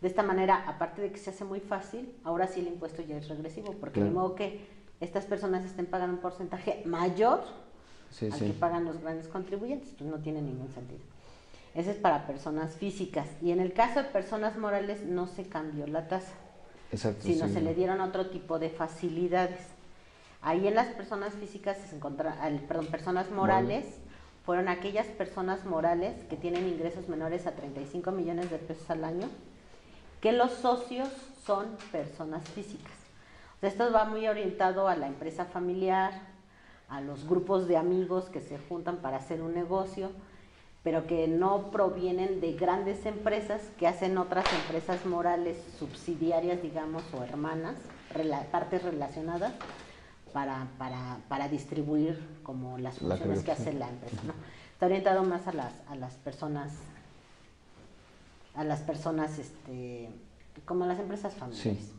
De 0.00 0.08
esta 0.08 0.22
manera, 0.22 0.64
aparte 0.66 1.02
de 1.02 1.10
que 1.10 1.18
se 1.18 1.30
hace 1.30 1.44
muy 1.44 1.60
fácil, 1.60 2.14
ahora 2.24 2.46
sí 2.46 2.60
el 2.60 2.68
impuesto 2.68 3.02
ya 3.02 3.16
es 3.16 3.28
regresivo, 3.28 3.72
porque 3.80 4.02
de 4.02 4.10
modo 4.10 4.34
que 4.34 4.66
estas 5.00 5.26
personas 5.26 5.64
estén 5.64 5.86
pagando 5.86 6.16
un 6.16 6.22
porcentaje 6.22 6.82
mayor 6.86 7.42
al 8.22 8.38
que 8.38 8.52
pagan 8.52 8.84
los 8.84 9.00
grandes 9.00 9.28
contribuyentes, 9.28 9.90
pues 9.96 10.08
no 10.08 10.18
tiene 10.18 10.40
ningún 10.40 10.70
sentido. 10.70 11.00
Ese 11.74 11.90
es 11.90 11.96
para 11.96 12.26
personas 12.26 12.74
físicas. 12.74 13.28
Y 13.42 13.50
en 13.50 13.60
el 13.60 13.72
caso 13.72 14.02
de 14.02 14.08
personas 14.08 14.56
morales 14.56 15.04
no 15.04 15.26
se 15.26 15.44
cambió 15.44 15.86
la 15.86 16.06
tasa, 16.08 16.32
sino 17.20 17.48
se 17.48 17.60
le 17.60 17.74
dieron 17.74 18.00
otro 18.00 18.26
tipo 18.30 18.58
de 18.58 18.70
facilidades. 18.70 19.60
Ahí 20.44 20.68
en 20.68 20.74
las 20.74 20.88
personas 20.88 21.32
físicas 21.32 21.78
se 21.88 21.96
encontra, 21.96 22.36
perdón, 22.68 22.88
personas 22.88 23.30
morales, 23.30 23.86
fueron 24.44 24.68
aquellas 24.68 25.06
personas 25.06 25.64
morales 25.64 26.22
que 26.28 26.36
tienen 26.36 26.68
ingresos 26.68 27.08
menores 27.08 27.46
a 27.46 27.52
35 27.52 28.10
millones 28.12 28.50
de 28.50 28.58
pesos 28.58 28.90
al 28.90 29.04
año, 29.04 29.30
que 30.20 30.32
los 30.32 30.52
socios 30.52 31.08
son 31.46 31.66
personas 31.90 32.46
físicas. 32.50 32.92
esto 33.62 33.90
va 33.90 34.04
muy 34.04 34.28
orientado 34.28 34.86
a 34.86 34.96
la 34.96 35.06
empresa 35.06 35.46
familiar, 35.46 36.12
a 36.90 37.00
los 37.00 37.26
grupos 37.26 37.66
de 37.66 37.78
amigos 37.78 38.26
que 38.26 38.40
se 38.40 38.58
juntan 38.58 38.98
para 38.98 39.16
hacer 39.16 39.40
un 39.40 39.54
negocio, 39.54 40.10
pero 40.82 41.06
que 41.06 41.26
no 41.26 41.70
provienen 41.70 42.42
de 42.42 42.52
grandes 42.52 43.06
empresas 43.06 43.62
que 43.78 43.86
hacen 43.86 44.18
otras 44.18 44.44
empresas 44.52 45.06
morales 45.06 45.56
subsidiarias, 45.78 46.60
digamos, 46.60 47.02
o 47.14 47.24
hermanas, 47.24 47.76
partes 48.52 48.82
relacionadas, 48.82 49.54
para, 50.34 50.66
para, 50.78 51.18
para 51.28 51.48
distribuir 51.48 52.18
como 52.42 52.76
las 52.76 52.98
funciones 52.98 53.44
que 53.44 53.52
hace 53.52 53.72
la 53.72 53.88
empresa. 53.88 54.20
¿no? 54.26 54.34
Está 54.72 54.86
orientado 54.86 55.22
más 55.22 55.46
a 55.46 55.52
las, 55.52 55.72
a 55.88 55.94
las 55.94 56.14
personas, 56.14 56.72
a 58.56 58.64
las 58.64 58.80
personas, 58.80 59.38
este, 59.38 60.10
como 60.64 60.86
las 60.86 60.98
empresas 60.98 61.34
familiares. 61.34 61.92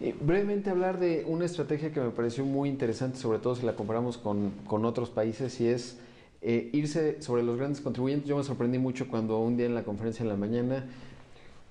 Eh, 0.00 0.16
brevemente 0.20 0.70
hablar 0.70 0.98
de 0.98 1.24
una 1.28 1.44
estrategia 1.44 1.92
que 1.92 2.00
me 2.00 2.10
pareció 2.10 2.44
muy 2.44 2.68
interesante, 2.68 3.18
sobre 3.18 3.38
todo 3.38 3.54
si 3.54 3.64
la 3.64 3.76
comparamos 3.76 4.18
con, 4.18 4.50
con 4.66 4.84
otros 4.84 5.10
países, 5.10 5.60
y 5.60 5.68
es 5.68 5.98
eh, 6.42 6.68
irse 6.72 7.22
sobre 7.22 7.44
los 7.44 7.56
grandes 7.56 7.80
contribuyentes. 7.80 8.28
Yo 8.28 8.36
me 8.36 8.42
sorprendí 8.42 8.78
mucho 8.78 9.06
cuando 9.06 9.38
un 9.38 9.56
día 9.56 9.66
en 9.66 9.76
la 9.76 9.84
conferencia 9.84 10.24
en 10.24 10.30
la 10.30 10.36
mañana 10.36 10.84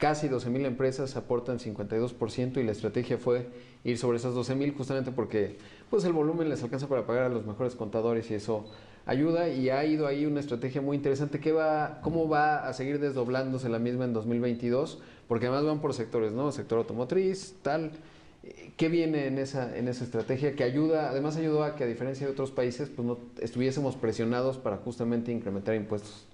casi 0.02 0.28
12.000 0.28 0.66
empresas 0.66 1.16
aportan 1.16 1.60
52% 1.60 2.58
y 2.58 2.64
la 2.64 2.72
estrategia 2.72 3.20
fue 3.20 3.48
ir 3.84 4.00
sobre 4.00 4.18
esas 4.18 4.34
12.000 4.34 4.76
justamente 4.76 5.12
porque 5.12 5.60
pues 5.92 6.06
el 6.06 6.14
volumen 6.14 6.50
les 6.50 6.64
alcanza 6.64 6.88
para 6.88 7.06
pagar 7.06 7.24
a 7.24 7.30
los 7.30 7.46
mejores 7.46 7.76
contadores 7.76 8.32
y 8.32 8.36
eso 8.36 8.66
ayuda 9.06 9.50
y 9.50 9.70
ha 9.70 9.84
ido 9.84 10.08
ahí 10.08 10.26
una 10.26 10.40
estrategia 10.40 10.82
muy 10.82 10.96
interesante 10.96 11.42
que 11.42 11.52
va 11.52 12.00
cómo 12.02 12.30
va 12.30 12.66
a 12.66 12.74
seguir 12.74 13.00
desdoblándose 13.00 13.68
la 13.68 13.78
misma 13.78 14.06
en 14.06 14.14
2022 14.14 15.02
porque 15.28 15.48
además 15.48 15.66
van 15.66 15.82
por 15.82 15.94
sectores, 15.94 16.32
¿no? 16.32 16.52
Sector 16.52 16.80
automotriz, 16.80 17.56
tal. 17.62 17.92
¿Qué 18.76 18.90
viene 18.90 19.28
en 19.28 19.38
esa, 19.38 19.78
en 19.78 19.88
esa 19.88 20.04
estrategia 20.04 20.56
que 20.56 20.64
ayuda, 20.64 21.10
además 21.10 21.36
ayudó 21.38 21.64
a 21.64 21.76
que 21.76 21.84
a 21.84 21.88
diferencia 21.88 22.26
de 22.26 22.32
otros 22.32 22.52
países, 22.52 22.90
pues 22.90 23.06
no 23.06 23.18
estuviésemos 23.40 23.96
presionados 23.96 24.58
para 24.58 24.78
justamente 24.78 25.32
incrementar 25.32 25.76
impuestos? 25.76 26.26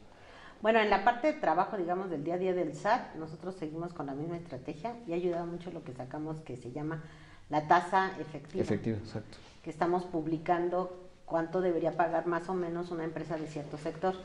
Bueno, 0.61 0.79
en 0.79 0.89
la 0.89 1.03
parte 1.03 1.27
de 1.27 1.33
trabajo, 1.33 1.77
digamos, 1.77 2.09
del 2.09 2.23
día 2.23 2.35
a 2.35 2.37
día 2.37 2.53
del 2.53 2.73
SAT, 2.73 3.15
nosotros 3.15 3.55
seguimos 3.55 3.93
con 3.93 4.05
la 4.05 4.13
misma 4.13 4.37
estrategia 4.37 4.95
y 5.05 5.13
ha 5.13 5.15
ayudado 5.15 5.45
mucho 5.45 5.71
lo 5.71 5.83
que 5.83 5.93
sacamos 5.93 6.41
que 6.41 6.57
se 6.57 6.71
llama 6.71 7.03
la 7.49 7.67
tasa 7.67 8.11
efectiva. 8.19 8.63
Efectiva, 8.63 8.97
exacto. 8.97 9.37
Que 9.63 9.69
estamos 9.69 10.03
publicando 10.05 11.07
cuánto 11.25 11.61
debería 11.61 11.95
pagar 11.95 12.25
más 12.25 12.49
o 12.49 12.53
menos 12.53 12.91
una 12.91 13.03
empresa 13.03 13.37
de 13.37 13.47
cierto 13.47 13.77
sector, 13.77 14.15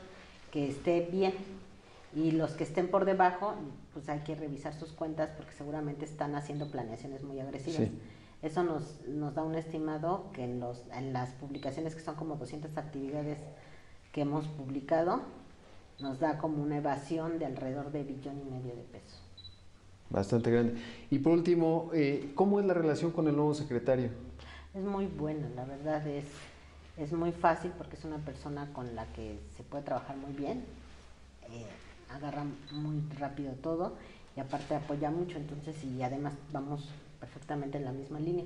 que 0.51 0.67
esté 0.69 1.07
bien. 1.11 1.33
Y 2.15 2.31
los 2.31 2.51
que 2.51 2.63
estén 2.63 2.89
por 2.89 3.05
debajo, 3.05 3.55
pues 3.93 4.07
hay 4.07 4.19
que 4.19 4.35
revisar 4.35 4.73
sus 4.73 4.91
cuentas 4.91 5.31
porque 5.35 5.51
seguramente 5.53 6.05
están 6.05 6.35
haciendo 6.35 6.69
planeaciones 6.69 7.23
muy 7.23 7.39
agresivas. 7.39 7.89
Eso 8.43 8.63
nos, 8.63 9.01
nos 9.07 9.33
da 9.35 9.43
un 9.43 9.55
estimado 9.55 10.29
que 10.33 10.43
en, 10.43 10.59
los, 10.59 10.83
en 10.93 11.13
las 11.13 11.31
publicaciones 11.31 11.95
que 11.95 12.01
son 12.01 12.15
como 12.15 12.35
200 12.35 12.77
actividades 12.77 13.39
que 14.11 14.21
hemos 14.21 14.47
publicado, 14.47 15.21
nos 15.99 16.19
da 16.19 16.37
como 16.37 16.61
una 16.61 16.77
evasión 16.77 17.39
de 17.39 17.45
alrededor 17.45 17.91
de 17.91 18.03
billón 18.03 18.39
y 18.41 18.51
medio 18.51 18.75
de 18.75 18.83
pesos. 18.83 19.22
Bastante 20.13 20.51
grande. 20.51 20.75
Y 21.09 21.17
por 21.17 21.33
último, 21.33 21.89
eh, 21.91 22.31
¿cómo 22.35 22.59
es 22.59 22.65
la 22.67 22.75
relación 22.75 23.11
con 23.11 23.27
el 23.27 23.35
nuevo 23.35 23.55
secretario? 23.55 24.09
Es 24.75 24.83
muy 24.83 25.07
buena, 25.07 25.49
la 25.55 25.65
verdad 25.65 26.05
es, 26.07 26.25
es 26.97 27.11
muy 27.13 27.31
fácil 27.31 27.71
porque 27.75 27.95
es 27.95 28.05
una 28.05 28.17
persona 28.17 28.69
con 28.73 28.95
la 28.95 29.07
que 29.13 29.39
se 29.57 29.63
puede 29.63 29.83
trabajar 29.83 30.15
muy 30.17 30.31
bien, 30.33 30.65
eh, 31.49 31.65
agarra 32.15 32.45
muy 32.71 33.01
rápido 33.19 33.53
todo 33.53 33.93
y 34.37 34.39
aparte 34.39 34.75
apoya 34.75 35.09
mucho, 35.09 35.37
entonces 35.37 35.83
y 35.83 36.03
además 36.03 36.33
vamos 36.51 36.89
perfectamente 37.19 37.79
en 37.79 37.85
la 37.85 37.91
misma 37.91 38.19
línea. 38.19 38.45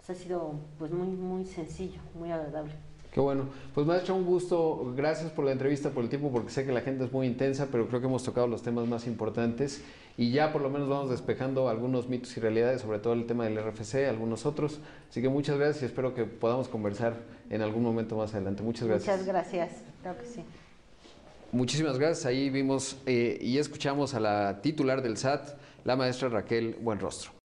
Entonces 0.00 0.16
ha 0.16 0.26
sido 0.26 0.54
pues 0.78 0.92
muy, 0.92 1.08
muy 1.08 1.44
sencillo, 1.44 2.00
muy 2.18 2.30
agradable. 2.32 2.72
Qué 3.12 3.20
bueno. 3.20 3.44
Pues 3.74 3.86
maestro, 3.86 4.14
un 4.14 4.24
gusto. 4.24 4.94
Gracias 4.96 5.30
por 5.30 5.44
la 5.44 5.52
entrevista, 5.52 5.90
por 5.90 6.02
el 6.02 6.08
tiempo, 6.08 6.32
porque 6.32 6.48
sé 6.48 6.64
que 6.64 6.72
la 6.72 6.80
gente 6.80 7.04
es 7.04 7.12
muy 7.12 7.26
intensa, 7.26 7.68
pero 7.70 7.86
creo 7.86 8.00
que 8.00 8.06
hemos 8.06 8.24
tocado 8.24 8.46
los 8.46 8.62
temas 8.62 8.88
más 8.88 9.06
importantes 9.06 9.84
y 10.16 10.30
ya 10.30 10.52
por 10.52 10.62
lo 10.62 10.70
menos 10.70 10.88
vamos 10.88 11.10
despejando 11.10 11.68
algunos 11.68 12.08
mitos 12.08 12.36
y 12.36 12.40
realidades, 12.40 12.82
sobre 12.82 12.98
todo 12.98 13.14
el 13.14 13.26
tema 13.26 13.44
del 13.44 13.56
RFC, 13.56 14.08
algunos 14.08 14.46
otros. 14.46 14.80
Así 15.08 15.22
que 15.22 15.28
muchas 15.28 15.58
gracias 15.58 15.82
y 15.82 15.86
espero 15.86 16.14
que 16.14 16.24
podamos 16.24 16.68
conversar 16.68 17.14
en 17.50 17.62
algún 17.62 17.82
momento 17.82 18.16
más 18.16 18.34
adelante. 18.34 18.62
Muchas 18.62 18.88
gracias. 18.88 19.18
Muchas 19.18 19.26
gracias. 19.26 19.70
Creo 20.02 20.18
que 20.18 20.26
sí. 20.26 20.44
Muchísimas 21.52 21.98
gracias. 21.98 22.26
Ahí 22.26 22.50
vimos 22.50 22.96
eh, 23.06 23.38
y 23.40 23.58
escuchamos 23.58 24.14
a 24.14 24.20
la 24.20 24.60
titular 24.62 25.02
del 25.02 25.16
SAT, 25.16 25.58
la 25.84 25.96
maestra 25.96 26.28
Raquel 26.28 26.76
Buenrostro. 26.80 27.41